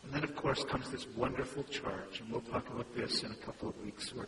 And 0.03 0.13
then, 0.13 0.23
of 0.23 0.35
course, 0.49 0.63
comes 0.63 0.89
this 0.89 1.05
wonderful 1.15 1.63
charge, 1.65 2.21
and 2.21 2.31
we'll 2.31 2.41
talk 2.41 2.67
about 2.69 2.87
this 2.95 3.21
in 3.21 3.31
a 3.31 3.35
couple 3.35 3.69
of 3.69 3.85
weeks, 3.85 4.15
where 4.15 4.25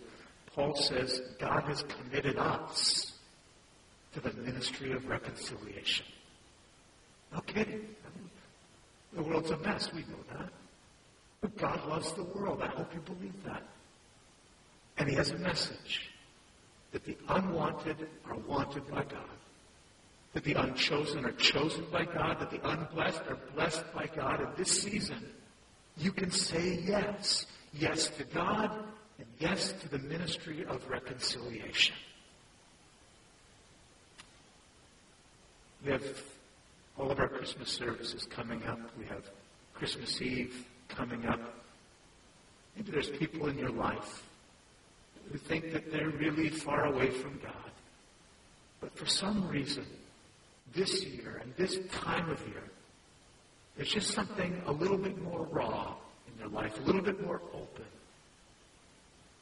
Paul 0.53 0.75
says 0.75 1.19
God 1.39 1.63
has 1.63 1.83
committed 1.83 2.37
us 2.37 3.13
to 4.13 4.19
the 4.19 4.31
ministry 4.33 4.91
of 4.91 5.07
reconciliation. 5.07 6.05
No 7.33 7.39
kidding. 7.39 7.73
I 8.05 8.19
mean, 8.19 8.29
the 9.13 9.23
world's 9.23 9.49
a 9.49 9.57
mess. 9.57 9.91
We 9.91 10.01
know 10.01 10.23
that. 10.37 10.49
But 11.41 11.57
God 11.57 11.87
loves 11.87 12.13
the 12.13 12.23
world. 12.23 12.61
I 12.61 12.67
hope 12.67 12.93
you 12.93 12.99
believe 12.99 13.43
that. 13.45 13.63
And 14.99 15.09
he 15.09 15.15
has 15.15 15.31
a 15.31 15.39
message 15.39 16.11
that 16.91 17.03
the 17.03 17.17
unwanted 17.29 18.07
are 18.29 18.37
wanted 18.47 18.87
by 18.91 19.05
God, 19.05 19.37
that 20.33 20.43
the 20.43 20.53
unchosen 20.53 21.25
are 21.25 21.31
chosen 21.31 21.83
by 21.91 22.05
God, 22.05 22.39
that 22.39 22.51
the 22.51 22.61
unblessed 22.69 23.23
are 23.27 23.39
blessed 23.55 23.85
by 23.95 24.07
God. 24.15 24.39
In 24.41 24.49
this 24.55 24.83
season, 24.83 25.25
you 25.97 26.11
can 26.11 26.31
say 26.31 26.79
yes. 26.85 27.45
Yes 27.73 28.09
to 28.17 28.23
God 28.25 28.71
and 29.17 29.27
yes 29.39 29.73
to 29.81 29.89
the 29.89 29.99
ministry 29.99 30.65
of 30.67 30.87
reconciliation. 30.89 31.95
We 35.85 35.91
have 35.91 36.03
all 36.97 37.11
of 37.11 37.19
our 37.19 37.27
Christmas 37.27 37.69
services 37.69 38.27
coming 38.29 38.63
up. 38.65 38.79
We 38.97 39.05
have 39.05 39.23
Christmas 39.73 40.21
Eve 40.21 40.65
coming 40.89 41.25
up. 41.25 41.39
Maybe 42.75 42.91
there's 42.91 43.09
people 43.09 43.47
in 43.47 43.57
your 43.57 43.71
life 43.71 44.23
who 45.31 45.37
think 45.37 45.71
that 45.73 45.91
they're 45.91 46.09
really 46.09 46.49
far 46.49 46.85
away 46.85 47.09
from 47.09 47.39
God. 47.41 47.71
But 48.79 48.97
for 48.97 49.05
some 49.05 49.47
reason, 49.47 49.85
this 50.73 51.03
year 51.03 51.41
and 51.41 51.53
this 51.55 51.79
time 51.91 52.29
of 52.29 52.39
year, 52.47 52.63
there's 53.81 53.93
just 53.93 54.13
something 54.13 54.61
a 54.67 54.71
little 54.71 54.95
bit 54.95 55.19
more 55.23 55.47
raw 55.49 55.95
in 56.27 56.37
their 56.37 56.49
life, 56.49 56.77
a 56.77 56.83
little 56.83 57.01
bit 57.01 57.19
more 57.25 57.41
open. 57.51 57.83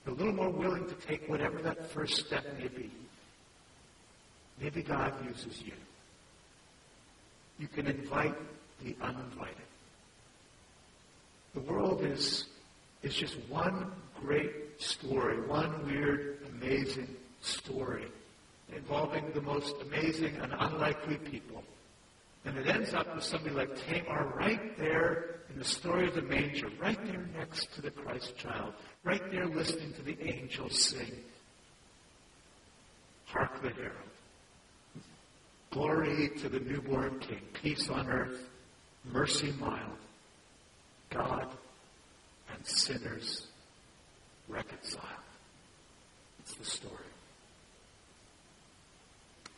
A 0.08 0.12
little 0.12 0.32
more 0.32 0.50
willing 0.50 0.88
to 0.88 0.96
take 0.96 1.28
whatever 1.28 1.62
that 1.62 1.92
first 1.92 2.26
step 2.26 2.46
may 2.58 2.70
be. 2.70 2.90
Maybe 4.62 4.82
God 4.82 5.14
uses 5.28 5.62
you. 5.62 5.74
You 7.58 7.68
can 7.68 7.86
invite 7.86 8.34
the 8.82 8.96
uninvited. 9.02 9.58
The 11.54 11.60
world 11.60 12.06
is, 12.06 12.46
is 13.04 13.14
just 13.14 13.36
one 13.50 13.92
great 14.22 14.80
story, 14.82 15.42
one 15.48 15.86
weird, 15.86 16.38
amazing 16.62 17.14
story 17.42 18.06
involving 18.74 19.34
the 19.34 19.42
most 19.42 19.76
amazing 19.82 20.38
and 20.38 20.54
unlikely 20.58 21.18
people. 21.18 21.62
And 22.46 22.58
it 22.58 22.68
ends 22.68 22.94
up 22.94 23.14
with 23.14 23.24
somebody 23.24 23.54
like 23.54 23.76
Tamar 23.88 24.34
right 24.38 24.78
there 24.78 25.42
in 25.52 25.58
the 25.58 25.66
story 25.66 26.08
of 26.08 26.16
the 26.16 26.22
manger, 26.22 26.70
right 26.80 27.04
there 27.06 27.28
next 27.38 27.74
to 27.76 27.82
the 27.82 27.92
Christ 27.92 28.38
child, 28.38 28.74
right 29.04 29.22
there 29.32 29.46
listening 29.46 29.94
to 29.94 30.02
the 30.02 30.18
angels 30.26 30.80
sing. 30.80 31.12
Hark 33.26 33.62
the 33.62 33.70
herald. 33.70 33.94
Glory 35.72 36.32
to 36.40 36.50
the 36.50 36.60
newborn 36.60 37.20
King, 37.20 37.42
peace 37.54 37.90
on 37.90 38.10
earth, 38.10 38.50
mercy 39.06 39.54
mild, 39.60 39.98
God 41.10 41.48
and 42.54 42.66
sinners 42.66 43.48
reconciled. 44.48 45.06
It's 46.40 46.56
the 46.56 46.66
story. 46.66 46.96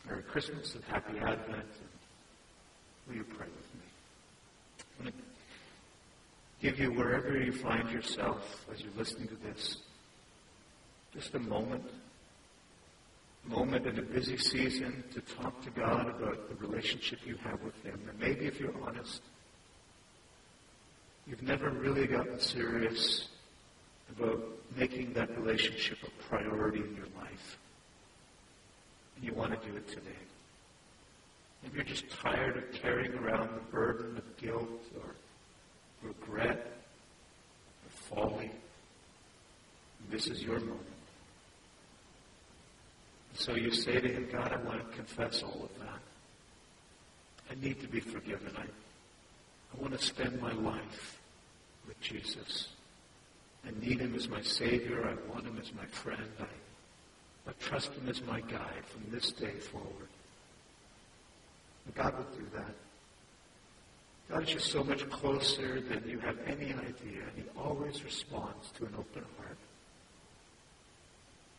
Merry 0.06 0.22
Christmas 0.22 0.74
and 0.74 0.84
Happy 0.84 1.18
Advent. 1.18 1.66
Will 3.08 3.16
you 3.16 3.24
pray 3.24 3.46
with 3.46 5.06
me? 5.06 5.12
I'm 5.12 5.12
give 6.60 6.78
you, 6.78 6.92
wherever 6.92 7.36
you 7.36 7.52
find 7.52 7.90
yourself 7.90 8.64
as 8.72 8.80
you're 8.80 8.92
listening 8.96 9.28
to 9.28 9.36
this, 9.36 9.78
just 11.12 11.34
a 11.34 11.38
moment 11.38 11.84
moment 13.44 13.86
in 13.86 13.98
a 13.98 14.02
busy 14.02 14.36
season 14.36 15.02
to 15.12 15.20
talk 15.20 15.60
to 15.62 15.70
God 15.70 16.08
about 16.08 16.48
the 16.48 16.54
relationship 16.66 17.18
you 17.24 17.36
have 17.42 17.60
with 17.62 17.74
Him. 17.82 18.00
And 18.08 18.18
maybe 18.18 18.46
if 18.46 18.60
you're 18.60 18.74
honest, 18.82 19.22
you've 21.26 21.42
never 21.42 21.70
really 21.70 22.06
gotten 22.06 22.38
serious 22.38 23.28
about 24.16 24.42
making 24.76 25.12
that 25.14 25.36
relationship 25.38 25.98
a 26.04 26.28
priority 26.28 26.80
in 26.80 26.94
your 26.94 27.06
life. 27.18 27.58
And 29.16 29.24
you 29.24 29.32
want 29.34 29.60
to 29.60 29.68
do 29.68 29.76
it 29.76 29.88
today. 29.88 30.10
Maybe 31.62 31.76
you're 31.76 31.84
just 31.84 32.08
tired 32.10 32.56
of 32.56 32.72
carrying 33.02 33.24
around 33.24 33.48
the 33.54 33.70
burden 33.70 34.16
of 34.16 34.36
guilt 34.36 34.68
or 34.96 35.14
regret 36.08 36.72
or 37.84 38.16
folly. 38.16 38.50
This 40.10 40.26
is 40.26 40.42
your 40.42 40.60
moment. 40.60 40.80
So 43.34 43.54
you 43.54 43.70
say 43.70 44.00
to 44.00 44.08
him, 44.08 44.28
God, 44.30 44.52
I 44.52 44.56
want 44.66 44.90
to 44.90 44.96
confess 44.96 45.42
all 45.42 45.62
of 45.62 45.78
that. 45.80 46.00
I 47.50 47.64
need 47.64 47.80
to 47.80 47.88
be 47.88 48.00
forgiven. 48.00 48.52
I, 48.56 48.62
I 48.62 49.80
want 49.80 49.98
to 49.98 50.04
spend 50.04 50.40
my 50.40 50.52
life 50.52 51.18
with 51.88 52.00
Jesus. 52.00 52.68
I 53.66 53.70
need 53.84 54.00
him 54.00 54.14
as 54.14 54.28
my 54.28 54.42
Savior. 54.42 55.08
I 55.08 55.32
want 55.32 55.46
him 55.46 55.58
as 55.60 55.72
my 55.74 55.86
friend. 55.86 56.30
I, 56.40 57.50
I 57.50 57.52
trust 57.60 57.92
him 57.92 58.08
as 58.08 58.22
my 58.22 58.40
guide 58.40 58.84
from 58.86 59.10
this 59.10 59.32
day 59.32 59.52
forward. 59.52 60.08
And 61.86 61.94
God 61.94 62.16
will 62.16 62.38
do 62.38 62.46
that. 62.54 62.74
God 64.30 64.44
is 64.44 64.48
just 64.50 64.72
so 64.72 64.82
much 64.82 65.08
closer 65.10 65.80
than 65.80 66.08
you 66.08 66.18
have 66.20 66.38
any 66.46 66.72
idea, 66.72 67.22
and 67.28 67.36
he 67.36 67.44
always 67.58 68.02
responds 68.04 68.70
to 68.76 68.84
an 68.86 68.94
open 68.98 69.24
heart. 69.38 69.58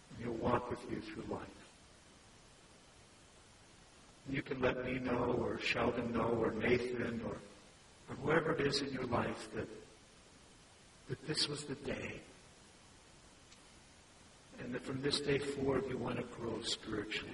And 0.09 0.26
he'll 0.26 0.41
walk 0.41 0.70
with 0.70 0.80
you 0.89 1.01
through 1.01 1.24
life. 1.34 1.47
You 4.30 4.41
can 4.41 4.61
let 4.61 4.86
me 4.86 4.99
know, 4.99 5.38
or 5.39 5.59
Sheldon 5.59 6.14
know, 6.14 6.38
or 6.41 6.51
Nathan, 6.51 7.22
or, 7.26 7.38
or 8.09 8.16
whoever 8.24 8.53
it 8.53 8.61
is 8.61 8.82
in 8.82 8.91
your 8.93 9.05
life 9.05 9.49
that, 9.53 9.68
that 11.09 11.28
this 11.28 11.47
was 11.47 11.66
the 11.66 11.76
day. 11.76 12.14
And 14.64 14.74
that 14.74 14.86
from 14.86 15.01
this 15.01 15.20
day 15.20 15.39
forward, 15.39 15.84
you 15.89 15.97
want 15.97 16.18
to 16.18 16.24
grow 16.39 16.61
spiritually. 16.61 17.34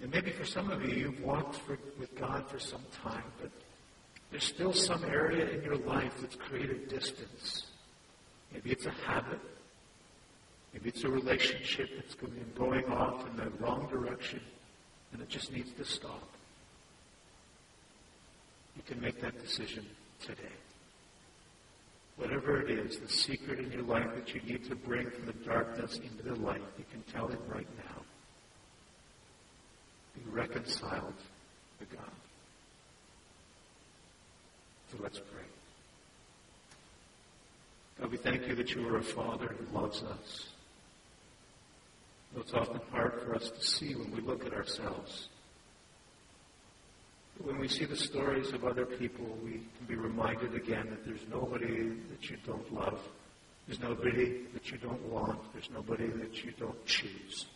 And 0.00 0.10
maybe 0.10 0.30
for 0.30 0.44
some 0.44 0.70
of 0.70 0.82
you, 0.82 0.94
you've 0.94 1.20
walked 1.22 1.56
for, 1.56 1.78
with 2.00 2.18
God 2.18 2.48
for 2.48 2.58
some 2.58 2.82
time, 3.02 3.24
but 3.40 3.50
there's 4.34 4.42
still 4.42 4.72
some 4.72 5.04
area 5.04 5.48
in 5.48 5.62
your 5.62 5.76
life 5.76 6.12
that's 6.20 6.34
created 6.34 6.88
distance. 6.88 7.66
Maybe 8.52 8.72
it's 8.72 8.84
a 8.84 8.90
habit. 8.90 9.38
Maybe 10.72 10.88
it's 10.88 11.04
a 11.04 11.08
relationship 11.08 11.88
that's 11.94 12.16
going 12.56 12.84
off 12.86 13.28
in 13.28 13.36
the 13.36 13.48
wrong 13.60 13.86
direction 13.88 14.40
and 15.12 15.22
it 15.22 15.28
just 15.28 15.52
needs 15.52 15.70
to 15.74 15.84
stop. 15.84 16.28
You 18.74 18.82
can 18.84 19.00
make 19.00 19.20
that 19.20 19.40
decision 19.40 19.86
today. 20.20 20.56
Whatever 22.16 22.60
it 22.60 22.76
is, 22.76 22.98
the 22.98 23.08
secret 23.08 23.60
in 23.60 23.70
your 23.70 23.82
life 23.82 24.16
that 24.16 24.34
you 24.34 24.40
need 24.40 24.64
to 24.68 24.74
bring 24.74 25.12
from 25.12 25.26
the 25.26 25.32
darkness 25.44 26.00
into 26.02 26.24
the 26.24 26.34
light, 26.44 26.60
you 26.76 26.84
can 26.90 27.02
tell 27.02 27.28
it 27.28 27.38
right 27.46 27.68
now. 27.76 28.02
Be 30.16 30.28
reconciled 30.32 31.14
to 31.78 31.96
God. 31.96 32.10
So 34.96 35.02
let's 35.02 35.18
pray. 35.18 35.42
God, 38.00 38.10
we 38.10 38.16
thank 38.16 38.46
you 38.46 38.54
that 38.54 38.74
you 38.74 38.86
are 38.88 38.98
a 38.98 39.02
Father 39.02 39.46
who 39.46 39.78
loves 39.78 40.02
us. 40.02 40.48
It's 42.36 42.52
often 42.52 42.80
hard 42.92 43.20
for 43.22 43.34
us 43.34 43.50
to 43.50 43.64
see 43.64 43.94
when 43.94 44.10
we 44.12 44.20
look 44.20 44.44
at 44.44 44.52
ourselves. 44.52 45.28
But 47.36 47.46
When 47.46 47.58
we 47.58 47.68
see 47.68 47.84
the 47.84 47.96
stories 47.96 48.52
of 48.52 48.64
other 48.64 48.84
people, 48.84 49.24
we 49.42 49.52
can 49.52 49.86
be 49.88 49.96
reminded 49.96 50.54
again 50.54 50.88
that 50.90 51.04
there's 51.04 51.26
nobody 51.30 51.90
that 52.10 52.30
you 52.30 52.36
don't 52.46 52.72
love. 52.72 53.00
There's 53.66 53.80
nobody 53.80 54.42
that 54.52 54.70
you 54.70 54.78
don't 54.78 55.02
want. 55.08 55.40
There's 55.52 55.70
nobody 55.70 56.06
that 56.06 56.44
you 56.44 56.52
don't 56.58 56.84
choose. 56.86 57.46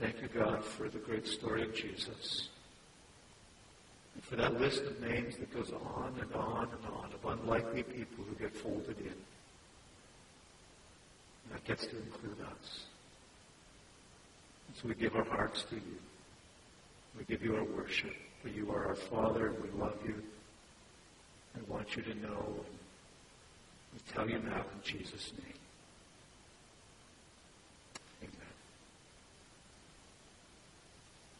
Thank 0.00 0.22
you, 0.22 0.28
God, 0.28 0.64
for 0.64 0.88
the 0.88 0.98
great 0.98 1.26
story 1.26 1.62
of 1.62 1.74
Jesus. 1.74 2.48
And 4.18 4.24
for 4.24 4.34
that 4.34 4.60
list 4.60 4.82
of 4.82 5.00
names 5.00 5.36
that 5.36 5.54
goes 5.54 5.70
on 5.70 6.12
and 6.20 6.34
on 6.34 6.68
and 6.72 6.86
on 6.92 7.12
of 7.12 7.38
unlikely 7.38 7.84
people 7.84 8.24
who 8.24 8.34
get 8.34 8.52
folded 8.52 8.98
in. 8.98 9.06
And 11.44 11.52
that 11.52 11.64
gets 11.64 11.86
to 11.86 11.96
include 11.96 12.40
us. 12.40 12.86
So 14.74 14.88
we 14.88 14.96
give 14.96 15.14
our 15.14 15.22
hearts 15.22 15.62
to 15.70 15.76
you. 15.76 15.98
We 17.16 17.26
give 17.26 17.44
you 17.44 17.54
our 17.54 17.64
worship, 17.64 18.14
for 18.42 18.48
you 18.48 18.72
are 18.72 18.88
our 18.88 18.96
Father, 18.96 19.46
and 19.46 19.62
we 19.62 19.70
love 19.80 19.96
you 20.04 20.20
and 21.54 21.68
want 21.68 21.96
you 21.96 22.02
to 22.02 22.14
know. 22.16 22.44
And 22.48 22.64
we 23.94 24.00
tell 24.12 24.28
you 24.28 24.40
now 24.40 24.64
in 24.74 24.82
Jesus' 24.82 25.32
name. 25.44 25.57